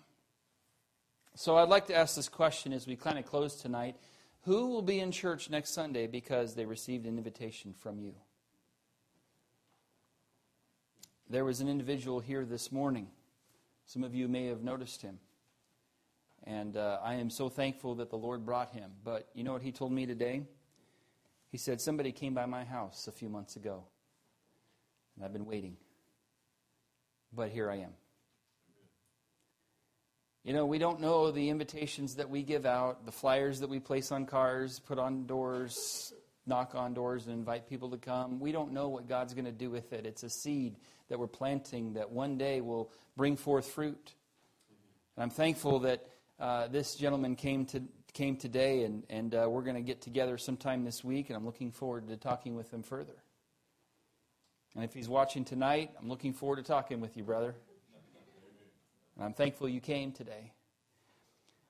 So 1.36 1.58
I'd 1.58 1.70
like 1.70 1.88
to 1.88 1.96
ask 1.96 2.16
this 2.16 2.30
question 2.30 2.72
as 2.72 2.88
we 2.88 2.96
kind 2.96 3.20
of 3.20 3.26
close 3.26 3.56
tonight 3.56 3.96
Who 4.44 4.68
will 4.68 4.84
be 4.84 5.00
in 5.00 5.12
church 5.12 5.50
next 5.50 5.74
Sunday 5.74 6.08
because 6.08 6.56
they 6.56 6.66
received 6.66 7.06
an 7.06 7.18
invitation 7.18 7.74
from 7.74 8.00
you? 8.00 8.14
There 11.30 11.44
was 11.44 11.60
an 11.60 11.68
individual 11.68 12.20
here 12.20 12.46
this 12.46 12.72
morning. 12.72 13.08
Some 13.88 14.04
of 14.04 14.14
you 14.14 14.28
may 14.28 14.46
have 14.48 14.64
noticed 14.64 15.02
him. 15.02 15.20
And 16.44 16.78
uh, 16.78 17.00
I 17.04 17.16
am 17.16 17.32
so 17.32 17.50
thankful 17.50 17.96
that 17.96 18.12
the 18.12 18.18
Lord 18.18 18.46
brought 18.46 18.72
him. 18.72 18.92
But 19.04 19.28
you 19.34 19.44
know 19.44 19.54
what 19.54 19.64
he 19.64 19.72
told 19.72 19.92
me 19.92 20.06
today? 20.06 20.44
He 21.52 21.58
said, 21.58 21.82
Somebody 21.82 22.12
came 22.12 22.36
by 22.36 22.46
my 22.46 22.64
house 22.64 23.08
a 23.08 23.12
few 23.12 23.30
months 23.30 23.56
ago, 23.56 23.84
and 25.16 25.26
I've 25.26 25.34
been 25.34 25.48
waiting. 25.48 25.78
But 27.34 27.50
here 27.50 27.72
I 27.72 27.78
am. 27.78 27.94
You 30.46 30.54
know, 30.54 30.68
we 30.68 30.78
don't 30.78 31.02
know 31.02 31.32
the 31.32 31.50
invitations 31.50 32.18
that 32.18 32.30
we 32.30 32.44
give 32.44 32.68
out, 32.68 33.04
the 33.04 33.12
flyers 33.12 33.62
that 33.62 33.70
we 33.70 33.80
place 33.80 34.12
on 34.12 34.28
cars, 34.28 34.78
put 34.78 35.00
on 35.00 35.26
doors, 35.26 36.14
knock 36.46 36.76
on 36.76 36.94
doors, 36.94 37.26
and 37.26 37.34
invite 37.34 37.68
people 37.68 37.90
to 37.90 37.98
come. 37.98 38.40
We 38.40 38.52
don't 38.52 38.72
know 38.72 38.88
what 38.90 39.10
God's 39.10 39.34
going 39.34 39.46
to 39.46 39.52
do 39.52 39.72
with 39.72 39.92
it. 39.92 40.06
It's 40.06 40.22
a 40.22 40.30
seed 40.30 40.76
that 41.10 41.18
we're 41.18 41.26
planting 41.26 41.94
that 41.94 42.12
one 42.12 42.38
day 42.38 42.62
will 42.62 42.92
bring 43.18 43.38
forth 43.38 43.66
fruit. 43.66 44.14
And 45.18 45.24
I'm 45.24 45.32
thankful 45.32 45.80
that 45.80 46.06
uh, 46.40 46.68
this 46.68 46.94
gentleman 46.94 47.36
came 47.36 47.66
to 47.68 47.82
came 48.14 48.38
today, 48.38 48.84
and, 48.84 49.04
and 49.10 49.34
uh, 49.34 49.48
we're 49.50 49.64
going 49.64 49.76
to 49.76 49.82
get 49.82 50.00
together 50.00 50.38
sometime 50.38 50.86
this 50.86 51.04
week, 51.04 51.30
and 51.30 51.36
I'm 51.36 51.44
looking 51.44 51.72
forward 51.72 52.08
to 52.10 52.18
talking 52.18 52.56
with 52.56 52.72
him 52.72 52.84
further. 52.84 53.16
And 54.76 54.84
if 54.84 54.94
he's 54.94 55.10
watching 55.10 55.44
tonight, 55.44 55.90
I'm 56.00 56.08
looking 56.08 56.34
forward 56.34 56.58
to 56.58 56.64
talking 56.64 57.02
with 57.02 57.18
you, 57.18 57.24
brother. 57.24 57.56
And 59.16 59.26
I'm 59.26 59.34
thankful 59.34 59.70
you 59.70 59.82
came 59.82 60.12
today. 60.12 60.52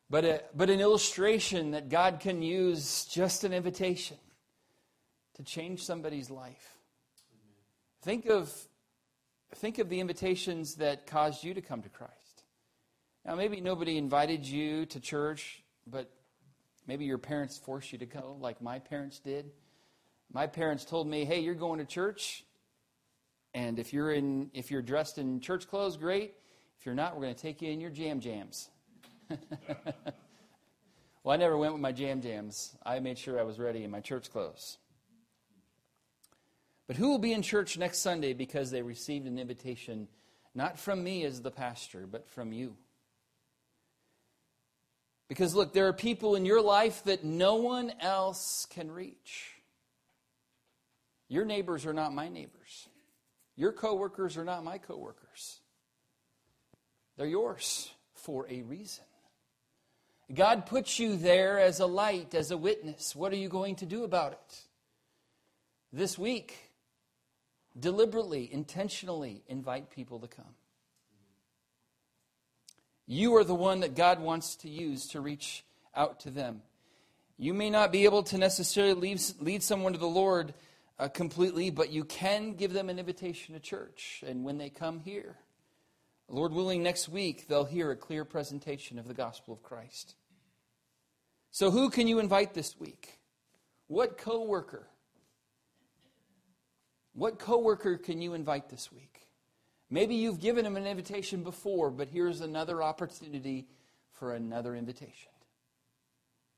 But, 0.09 0.25
a, 0.25 0.43
but 0.55 0.69
an 0.69 0.79
illustration 0.79 1.71
that 1.71 1.89
God 1.89 2.19
can 2.19 2.41
use 2.41 3.05
just 3.05 3.43
an 3.43 3.53
invitation 3.53 4.17
to 5.35 5.43
change 5.43 5.83
somebody's 5.83 6.29
life. 6.29 6.75
Think 8.01 8.27
of, 8.27 8.53
think 9.55 9.79
of 9.79 9.89
the 9.89 9.99
invitations 9.99 10.75
that 10.75 11.07
caused 11.07 11.43
you 11.43 11.53
to 11.55 11.61
come 11.61 11.81
to 11.81 11.89
Christ. 11.89 12.13
Now, 13.25 13.33
maybe 13.33 13.59
nobody 13.61 13.97
invited 13.97 14.45
you 14.45 14.85
to 14.87 14.99
church, 14.99 15.63
but 15.87 16.11
maybe 16.85 17.05
your 17.05 17.17
parents 17.17 17.57
forced 17.57 17.91
you 17.91 17.97
to 17.97 18.05
go, 18.05 18.37
like 18.39 18.61
my 18.61 18.77
parents 18.77 19.19
did. 19.19 19.51
My 20.31 20.45
parents 20.45 20.85
told 20.85 21.07
me, 21.07 21.25
"Hey, 21.25 21.39
you're 21.39 21.55
going 21.55 21.79
to 21.79 21.85
church, 21.85 22.43
and 23.53 23.79
if 23.79 23.93
you're 23.93 24.11
in, 24.11 24.51
if 24.53 24.69
you're 24.69 24.81
dressed 24.81 25.17
in 25.17 25.39
church 25.39 25.67
clothes, 25.67 25.97
great. 25.97 26.35
If 26.79 26.85
you're 26.85 26.95
not, 26.95 27.15
we're 27.15 27.23
going 27.23 27.35
to 27.35 27.41
take 27.41 27.61
you 27.61 27.71
in 27.71 27.79
your 27.79 27.89
jam 27.89 28.19
jams. 28.19 28.69
well, 29.29 29.39
I 31.33 31.37
never 31.37 31.57
went 31.57 31.73
with 31.73 31.81
my 31.81 31.91
jam 31.91 32.21
jams. 32.21 32.75
I 32.85 32.99
made 32.99 33.17
sure 33.17 33.39
I 33.39 33.43
was 33.43 33.59
ready 33.59 33.83
in 33.83 33.91
my 33.91 34.01
church 34.01 34.31
clothes. 34.31 34.77
But 36.87 36.97
who 36.97 37.09
will 37.09 37.19
be 37.19 37.33
in 37.33 37.41
church 37.41 37.77
next 37.77 37.99
Sunday 37.99 38.33
because 38.33 38.69
they 38.69 38.81
received 38.81 39.25
an 39.25 39.39
invitation 39.39 40.07
not 40.53 40.79
from 40.79 41.03
me 41.03 41.23
as 41.25 41.41
the 41.41 41.51
pastor, 41.51 42.07
but 42.09 42.27
from 42.29 42.53
you? 42.53 42.75
Because 45.27 45.55
look, 45.55 45.73
there 45.73 45.87
are 45.87 45.93
people 45.93 46.35
in 46.35 46.45
your 46.45 46.61
life 46.61 47.03
that 47.05 47.23
no 47.23 47.55
one 47.55 47.91
else 47.99 48.67
can 48.69 48.91
reach. 48.91 49.51
Your 51.27 51.45
neighbors 51.45 51.85
are 51.85 51.93
not 51.93 52.13
my 52.13 52.29
neighbors. 52.29 52.87
Your 53.55 53.71
coworkers 53.71 54.37
are 54.37 54.43
not 54.43 54.63
my 54.63 54.77
coworkers. 54.77 55.59
They're 57.17 57.27
yours 57.27 57.91
for 58.13 58.45
a 58.49 58.61
reason. 58.63 59.05
God 60.33 60.65
puts 60.65 60.97
you 60.97 61.17
there 61.17 61.59
as 61.59 61.79
a 61.79 61.85
light, 61.85 62.33
as 62.33 62.51
a 62.51 62.57
witness. 62.57 63.15
What 63.15 63.31
are 63.31 63.37
you 63.37 63.47
going 63.49 63.75
to 63.77 63.85
do 63.85 64.03
about 64.03 64.33
it? 64.33 64.61
This 65.93 66.17
week, 66.17 66.71
deliberately, 67.79 68.49
intentionally 68.51 69.43
invite 69.47 69.91
people 69.91 70.19
to 70.19 70.27
come. 70.27 70.55
You 73.07 73.35
are 73.35 73.43
the 73.43 73.55
one 73.55 73.81
that 73.81 73.95
God 73.95 74.19
wants 74.19 74.55
to 74.57 74.69
use 74.69 75.07
to 75.09 75.21
reach 75.21 75.63
out 75.95 76.21
to 76.21 76.31
them. 76.31 76.63
You 77.37 77.53
may 77.53 77.69
not 77.69 77.91
be 77.91 78.05
able 78.05 78.23
to 78.23 78.37
necessarily 78.37 78.93
lead, 78.93 79.21
lead 79.39 79.61
someone 79.61 79.93
to 79.93 79.99
the 79.99 80.07
Lord 80.07 80.53
uh, 80.97 81.09
completely, 81.09 81.69
but 81.69 81.91
you 81.91 82.03
can 82.03 82.53
give 82.53 82.73
them 82.73 82.89
an 82.89 82.97
invitation 82.97 83.53
to 83.53 83.59
church. 83.59 84.23
And 84.25 84.43
when 84.43 84.57
they 84.57 84.69
come 84.69 84.99
here, 84.99 85.35
Lord 86.27 86.53
willing, 86.53 86.81
next 86.81 87.07
week 87.07 87.47
they'll 87.47 87.65
hear 87.65 87.91
a 87.91 87.95
clear 87.95 88.25
presentation 88.25 88.97
of 88.97 89.07
the 89.07 89.13
gospel 89.13 89.53
of 89.53 89.63
Christ. 89.63 90.15
So, 91.51 91.71
who 91.71 91.89
can 91.89 92.07
you 92.07 92.19
invite 92.19 92.53
this 92.53 92.79
week? 92.79 93.19
What 93.87 94.17
coworker? 94.17 94.89
What 97.13 97.39
coworker 97.39 97.97
can 97.97 98.21
you 98.21 98.33
invite 98.33 98.69
this 98.69 98.91
week? 98.91 99.21
Maybe 99.89 100.15
you've 100.15 100.41
given 100.41 100.65
him 100.65 100.75
an 100.75 100.87
invitation 100.87 101.43
before, 101.43 101.91
but 101.91 102.09
here's 102.09 102.41
another 102.41 102.83
opportunity 102.83 103.67
for 104.11 104.33
another 104.33 104.75
invitation. 104.75 105.31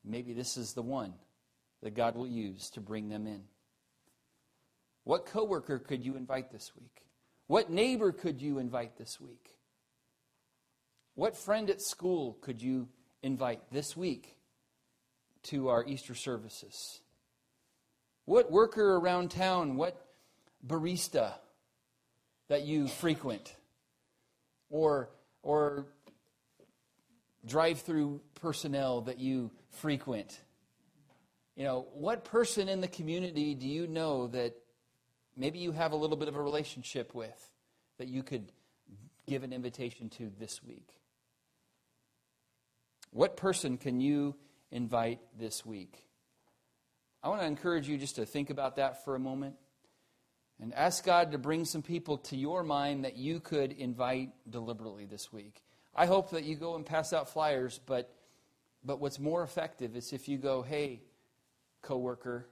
Maybe 0.03 0.33
this 0.33 0.57
is 0.57 0.73
the 0.73 0.81
one 0.81 1.13
that 1.83 1.93
God 1.93 2.15
will 2.15 2.27
use 2.27 2.69
to 2.71 2.81
bring 2.81 3.09
them 3.09 3.27
in. 3.27 3.43
What 5.03 5.25
coworker 5.25 5.77
could 5.77 6.03
you 6.03 6.15
invite 6.15 6.51
this 6.51 6.71
week? 6.75 7.03
What 7.47 7.69
neighbor 7.69 8.11
could 8.11 8.41
you 8.41 8.57
invite 8.57 8.97
this 8.97 9.19
week? 9.21 9.56
What 11.17 11.35
friend 11.35 11.67
at 11.71 11.81
school 11.81 12.37
could 12.41 12.61
you 12.61 12.89
invite 13.23 13.71
this 13.71 13.97
week 13.97 14.37
to 15.45 15.69
our 15.69 15.83
Easter 15.83 16.13
services? 16.13 17.01
What 18.25 18.51
worker 18.51 18.97
around 18.97 19.31
town, 19.31 19.77
what 19.77 19.99
barista 20.65 21.33
that 22.49 22.67
you 22.67 22.87
frequent? 22.87 23.55
Or, 24.69 25.09
or 25.41 25.87
drive 27.43 27.81
through 27.81 28.21
personnel 28.35 29.01
that 29.01 29.17
you 29.17 29.49
frequent? 29.71 30.39
You 31.55 31.63
know, 31.63 31.87
what 31.95 32.25
person 32.25 32.69
in 32.69 32.79
the 32.79 32.87
community 32.87 33.55
do 33.55 33.67
you 33.67 33.87
know 33.87 34.27
that 34.27 34.53
maybe 35.35 35.57
you 35.57 35.71
have 35.71 35.93
a 35.93 35.97
little 35.97 36.17
bit 36.17 36.27
of 36.27 36.35
a 36.35 36.41
relationship 36.43 37.15
with 37.15 37.49
that 37.97 38.07
you 38.07 38.21
could 38.21 38.51
give 39.25 39.41
an 39.41 39.51
invitation 39.51 40.09
to 40.09 40.31
this 40.39 40.63
week? 40.63 40.91
What 43.11 43.37
person 43.37 43.77
can 43.77 43.99
you 43.99 44.35
invite 44.71 45.19
this 45.37 45.65
week? 45.65 46.03
I 47.23 47.29
want 47.29 47.41
to 47.41 47.47
encourage 47.47 47.87
you 47.87 47.97
just 47.97 48.15
to 48.15 48.25
think 48.25 48.49
about 48.49 48.75
that 48.75 49.03
for 49.03 49.15
a 49.15 49.19
moment 49.19 49.55
and 50.61 50.73
ask 50.73 51.03
God 51.03 51.31
to 51.31 51.37
bring 51.37 51.65
some 51.65 51.81
people 51.81 52.17
to 52.17 52.37
your 52.37 52.63
mind 52.63 53.05
that 53.05 53.17
you 53.17 53.39
could 53.39 53.71
invite 53.71 54.31
deliberately 54.49 55.05
this 55.05 55.31
week. 55.31 55.63
I 55.95 56.05
hope 56.05 56.31
that 56.31 56.43
you 56.43 56.55
go 56.55 56.75
and 56.75 56.85
pass 56.85 57.13
out 57.13 57.29
flyers, 57.29 57.79
but 57.85 58.13
but 58.83 58.99
what's 59.01 59.19
more 59.19 59.43
effective 59.43 59.95
is 59.95 60.13
if 60.13 60.29
you 60.29 60.37
go, 60.37 60.61
"Hey, 60.61 61.01
coworker, 61.81 62.47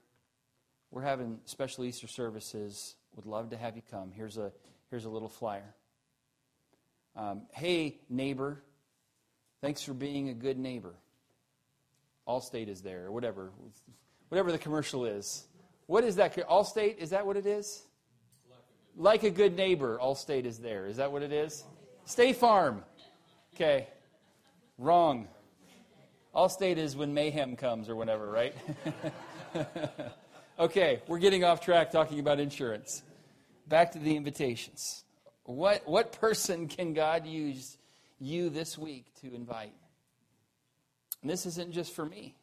we're 0.92 1.02
having 1.02 1.40
special 1.46 1.84
Easter 1.84 2.08
services. 2.08 2.96
Would 3.16 3.26
love 3.26 3.50
to 3.50 3.58
have 3.58 3.76
you 3.76 3.82
come. 3.90 4.12
Here's 4.12 4.38
a 4.38 4.52
here's 4.90 5.06
a 5.06 5.10
little 5.10 5.30
flyer. 5.30 5.76
Um, 7.16 7.44
hey, 7.52 8.00
neighbor, 8.10 8.64
thanks 9.66 9.82
for 9.82 9.96
being 9.96 10.30
a 10.30 10.34
good 10.36 10.60
neighbor. 10.60 10.94
Allstate 12.28 12.68
is 12.68 12.82
there, 12.82 13.08
or 13.08 13.12
whatever, 13.12 13.50
whatever 14.30 14.52
the 14.52 14.60
commercial 14.60 15.06
is. 15.06 15.48
What 15.88 16.04
is 16.04 16.18
that? 16.18 16.36
Allstate? 16.48 17.00
Is 17.00 17.10
that 17.10 17.26
what 17.26 17.36
it 17.36 17.48
is? 17.48 17.82
Like 18.96 19.24
a 19.24 19.32
good 19.32 19.56
neighbor, 19.56 19.98
Allstate 20.00 20.46
is 20.46 20.60
there. 20.60 20.86
Is 20.86 20.98
that 20.98 21.12
what 21.12 21.24
it 21.24 21.32
is? 21.32 21.64
State 22.06 22.36
Farm. 22.36 22.84
Okay. 23.56 23.88
Wrong. 24.78 25.28
Allstate 26.36 26.78
is 26.78 26.96
when 26.96 27.16
mayhem 27.16 27.56
comes 27.56 27.90
or 27.90 27.96
whatever, 27.96 28.30
right? 28.30 28.56
okay, 30.60 31.02
we're 31.08 31.18
getting 31.18 31.44
off 31.44 31.60
track 31.60 31.90
talking 31.90 32.20
about 32.20 32.40
insurance. 32.40 33.02
Back 33.68 33.94
to 33.94 33.98
the 33.98 34.16
invitations. 34.16 35.06
What, 35.46 35.88
what 35.88 36.12
person 36.12 36.68
can 36.68 36.94
God 36.94 37.26
use 37.26 37.80
you 38.20 38.50
this 38.50 38.78
week 38.78 39.14
to 39.22 39.34
invite? 39.34 39.74
And 41.22 41.30
this 41.30 41.46
isn't 41.46 41.72
just 41.72 41.94
for 41.94 42.06
me. 42.06 42.36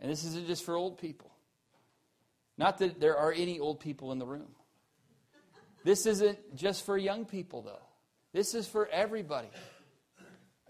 And 0.00 0.10
this 0.10 0.24
isn't 0.24 0.46
just 0.46 0.64
for 0.64 0.74
old 0.74 0.98
people. 0.98 1.30
Not 2.56 2.78
that 2.78 3.00
there 3.00 3.16
are 3.16 3.32
any 3.32 3.58
old 3.58 3.80
people 3.80 4.12
in 4.12 4.18
the 4.18 4.26
room. 4.26 4.48
This 5.84 6.06
isn't 6.06 6.56
just 6.56 6.84
for 6.84 6.98
young 6.98 7.24
people, 7.24 7.62
though. 7.62 7.82
This 8.32 8.54
is 8.54 8.68
for 8.68 8.86
everybody. 8.88 9.48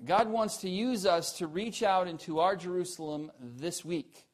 God 0.05 0.29
wants 0.29 0.59
to 0.59 0.69
use 0.69 1.05
us 1.05 1.33
to 1.39 1.47
reach 1.47 1.83
out 1.83 2.09
into 2.09 2.41
our 2.41 2.57
Jerusalem 2.57 3.31
this 3.41 3.85
week. 3.85 4.25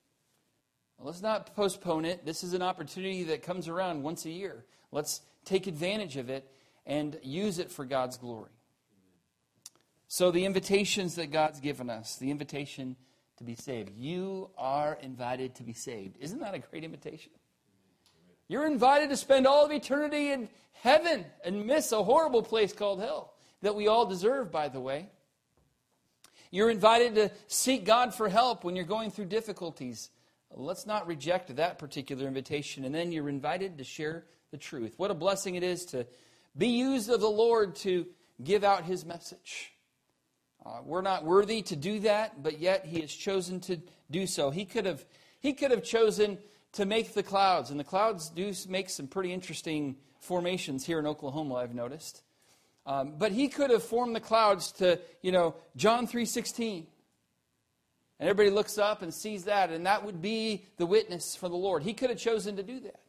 Let's 0.98 1.22
not 1.22 1.54
postpone 1.54 2.04
it. 2.04 2.24
This 2.24 2.42
is 2.42 2.52
an 2.52 2.62
opportunity 2.62 3.24
that 3.24 3.42
comes 3.42 3.68
around 3.68 4.02
once 4.02 4.24
a 4.24 4.30
year. 4.30 4.64
Let's 4.92 5.20
take 5.44 5.66
advantage 5.66 6.16
of 6.16 6.30
it 6.30 6.50
and 6.86 7.18
use 7.22 7.58
it 7.58 7.70
for 7.70 7.84
God's 7.84 8.16
glory. 8.16 8.55
So, 10.08 10.30
the 10.30 10.44
invitations 10.44 11.16
that 11.16 11.32
God's 11.32 11.60
given 11.60 11.90
us, 11.90 12.16
the 12.16 12.30
invitation 12.30 12.96
to 13.38 13.44
be 13.44 13.54
saved. 13.54 13.92
You 13.96 14.50
are 14.56 14.98
invited 15.02 15.56
to 15.56 15.62
be 15.62 15.72
saved. 15.72 16.16
Isn't 16.20 16.40
that 16.40 16.54
a 16.54 16.58
great 16.58 16.84
invitation? 16.84 17.32
You're 18.48 18.66
invited 18.66 19.10
to 19.10 19.16
spend 19.16 19.46
all 19.46 19.64
of 19.64 19.72
eternity 19.72 20.30
in 20.30 20.48
heaven 20.72 21.26
and 21.44 21.66
miss 21.66 21.92
a 21.92 22.02
horrible 22.02 22.42
place 22.42 22.72
called 22.72 23.00
hell 23.00 23.34
that 23.62 23.74
we 23.74 23.88
all 23.88 24.06
deserve, 24.06 24.50
by 24.50 24.68
the 24.68 24.80
way. 24.80 25.08
You're 26.50 26.70
invited 26.70 27.16
to 27.16 27.30
seek 27.48 27.84
God 27.84 28.14
for 28.14 28.28
help 28.28 28.62
when 28.62 28.76
you're 28.76 28.84
going 28.84 29.10
through 29.10 29.26
difficulties 29.26 30.10
Let's 30.54 30.86
not 30.86 31.06
reject 31.06 31.54
that 31.56 31.78
particular 31.78 32.26
invitation. 32.26 32.84
And 32.84 32.94
then 32.94 33.12
you're 33.12 33.28
invited 33.28 33.78
to 33.78 33.84
share 33.84 34.24
the 34.50 34.56
truth. 34.56 34.94
What 34.96 35.10
a 35.10 35.14
blessing 35.14 35.54
it 35.54 35.62
is 35.62 35.84
to 35.86 36.06
be 36.56 36.68
used 36.68 37.10
of 37.10 37.20
the 37.20 37.28
Lord 37.28 37.76
to 37.76 38.06
give 38.42 38.64
out 38.64 38.84
his 38.84 39.04
message. 39.04 39.72
Uh, 40.66 40.80
we're 40.84 41.02
not 41.02 41.24
worthy 41.24 41.62
to 41.62 41.76
do 41.76 42.00
that, 42.00 42.42
but 42.42 42.58
yet 42.58 42.84
he 42.84 43.00
has 43.00 43.12
chosen 43.12 43.60
to 43.60 43.78
do 44.10 44.26
so. 44.26 44.50
He 44.50 44.64
could 44.64 44.84
have, 44.84 45.04
he 45.40 45.52
could 45.52 45.70
have 45.70 45.84
chosen 45.84 46.38
to 46.72 46.84
make 46.84 47.14
the 47.14 47.22
clouds, 47.22 47.70
and 47.70 47.78
the 47.78 47.84
clouds 47.84 48.30
do 48.30 48.52
make 48.68 48.90
some 48.90 49.06
pretty 49.06 49.32
interesting 49.32 49.96
formations 50.18 50.84
here 50.84 50.98
in 50.98 51.06
Oklahoma, 51.06 51.54
I've 51.54 51.74
noticed. 51.74 52.22
Um, 52.84 53.14
but 53.16 53.30
he 53.30 53.46
could 53.48 53.70
have 53.70 53.82
formed 53.82 54.16
the 54.16 54.20
clouds 54.20 54.72
to, 54.72 54.98
you 55.22 55.30
know, 55.30 55.54
John 55.76 56.06
3.16. 56.06 56.86
And 58.18 58.28
everybody 58.28 58.50
looks 58.50 58.76
up 58.76 59.02
and 59.02 59.14
sees 59.14 59.44
that, 59.44 59.70
and 59.70 59.86
that 59.86 60.04
would 60.04 60.20
be 60.20 60.64
the 60.78 60.86
witness 60.86 61.36
for 61.36 61.48
the 61.48 61.56
Lord. 61.56 61.84
He 61.84 61.92
could 61.92 62.10
have 62.10 62.18
chosen 62.18 62.56
to 62.56 62.62
do 62.62 62.80
that. 62.80 63.00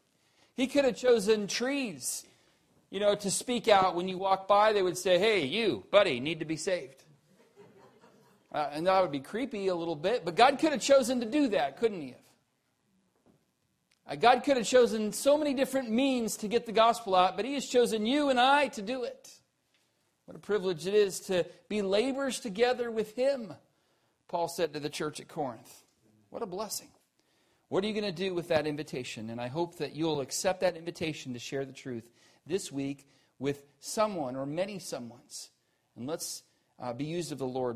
He 0.56 0.68
could 0.68 0.86
have 0.86 0.96
chosen 0.96 1.48
trees, 1.48 2.24
you 2.92 3.00
know, 3.00 3.16
to 3.16 3.32
speak 3.32 3.68
out 3.68 3.96
when 3.96 4.08
you 4.08 4.18
walk 4.18 4.48
by. 4.48 4.74
They 4.74 4.84
would 4.84 4.98
say, 4.98 5.18
hey, 5.18 5.46
you, 5.46 5.86
buddy, 5.92 6.20
need 6.20 6.40
to 6.40 6.46
be 6.46 6.58
saved. 6.58 7.04
Uh, 8.52 8.70
and 8.72 8.88
that 8.88 9.02
would 9.02 9.12
be 9.12 9.20
creepy 9.20 9.68
a 9.68 9.76
little 9.76 9.96
bit, 9.96 10.24
but 10.24 10.36
God 10.36 10.58
could 10.60 10.72
have 10.72 10.82
chosen 10.82 11.20
to 11.20 11.26
do 11.26 11.50
that, 11.50 11.78
couldn't 11.78 12.02
He 12.02 12.10
have? 12.10 12.20
Uh, 14.10 14.16
God 14.16 14.44
could 14.44 14.56
have 14.58 14.66
chosen 14.66 15.12
so 15.12 15.38
many 15.38 15.54
different 15.54 15.90
means 15.90 16.38
to 16.38 16.48
get 16.48 16.66
the 16.66 16.72
gospel 16.72 17.14
out, 17.16 17.36
but 17.36 17.46
He 17.46 17.56
has 17.56 17.66
chosen 17.66 18.06
you 18.06 18.30
and 18.30 18.40
I 18.40 18.70
to 18.70 18.82
do 18.82 19.04
it. 19.04 19.30
What 20.26 20.38
a 20.38 20.40
privilege 20.40 20.88
it 20.88 20.94
is 20.94 21.20
to 21.22 21.46
be 21.68 21.82
laborers 21.82 22.40
together 22.40 22.90
with 22.90 23.16
Him. 23.16 23.54
Paul 24.30 24.48
said 24.48 24.74
to 24.74 24.80
the 24.80 24.90
church 24.90 25.20
at 25.20 25.28
Corinth. 25.28 25.84
What 26.30 26.42
a 26.42 26.46
blessing. 26.46 26.90
What 27.70 27.84
are 27.84 27.88
you 27.88 27.94
going 27.94 28.06
to 28.06 28.12
do 28.12 28.34
with 28.34 28.48
that 28.48 28.66
invitation? 28.66 29.30
And 29.30 29.42
I 29.42 29.48
hope 29.48 29.78
that 29.78 29.94
you'll 29.94 30.22
accept 30.22 30.62
that 30.62 30.78
invitation 30.78 31.34
to 31.34 31.40
share 31.40 31.66
the 31.66 31.74
truth 31.74 32.10
this 32.46 32.72
week 32.72 33.06
with 33.40 33.66
someone 33.80 34.38
or 34.38 34.46
many 34.46 34.78
someones. 34.80 35.50
And 35.98 36.08
let's 36.08 36.44
uh, 36.80 36.94
be 36.94 37.06
used 37.06 37.34
of 37.34 37.40
the 37.40 37.46
Lord. 37.46 37.76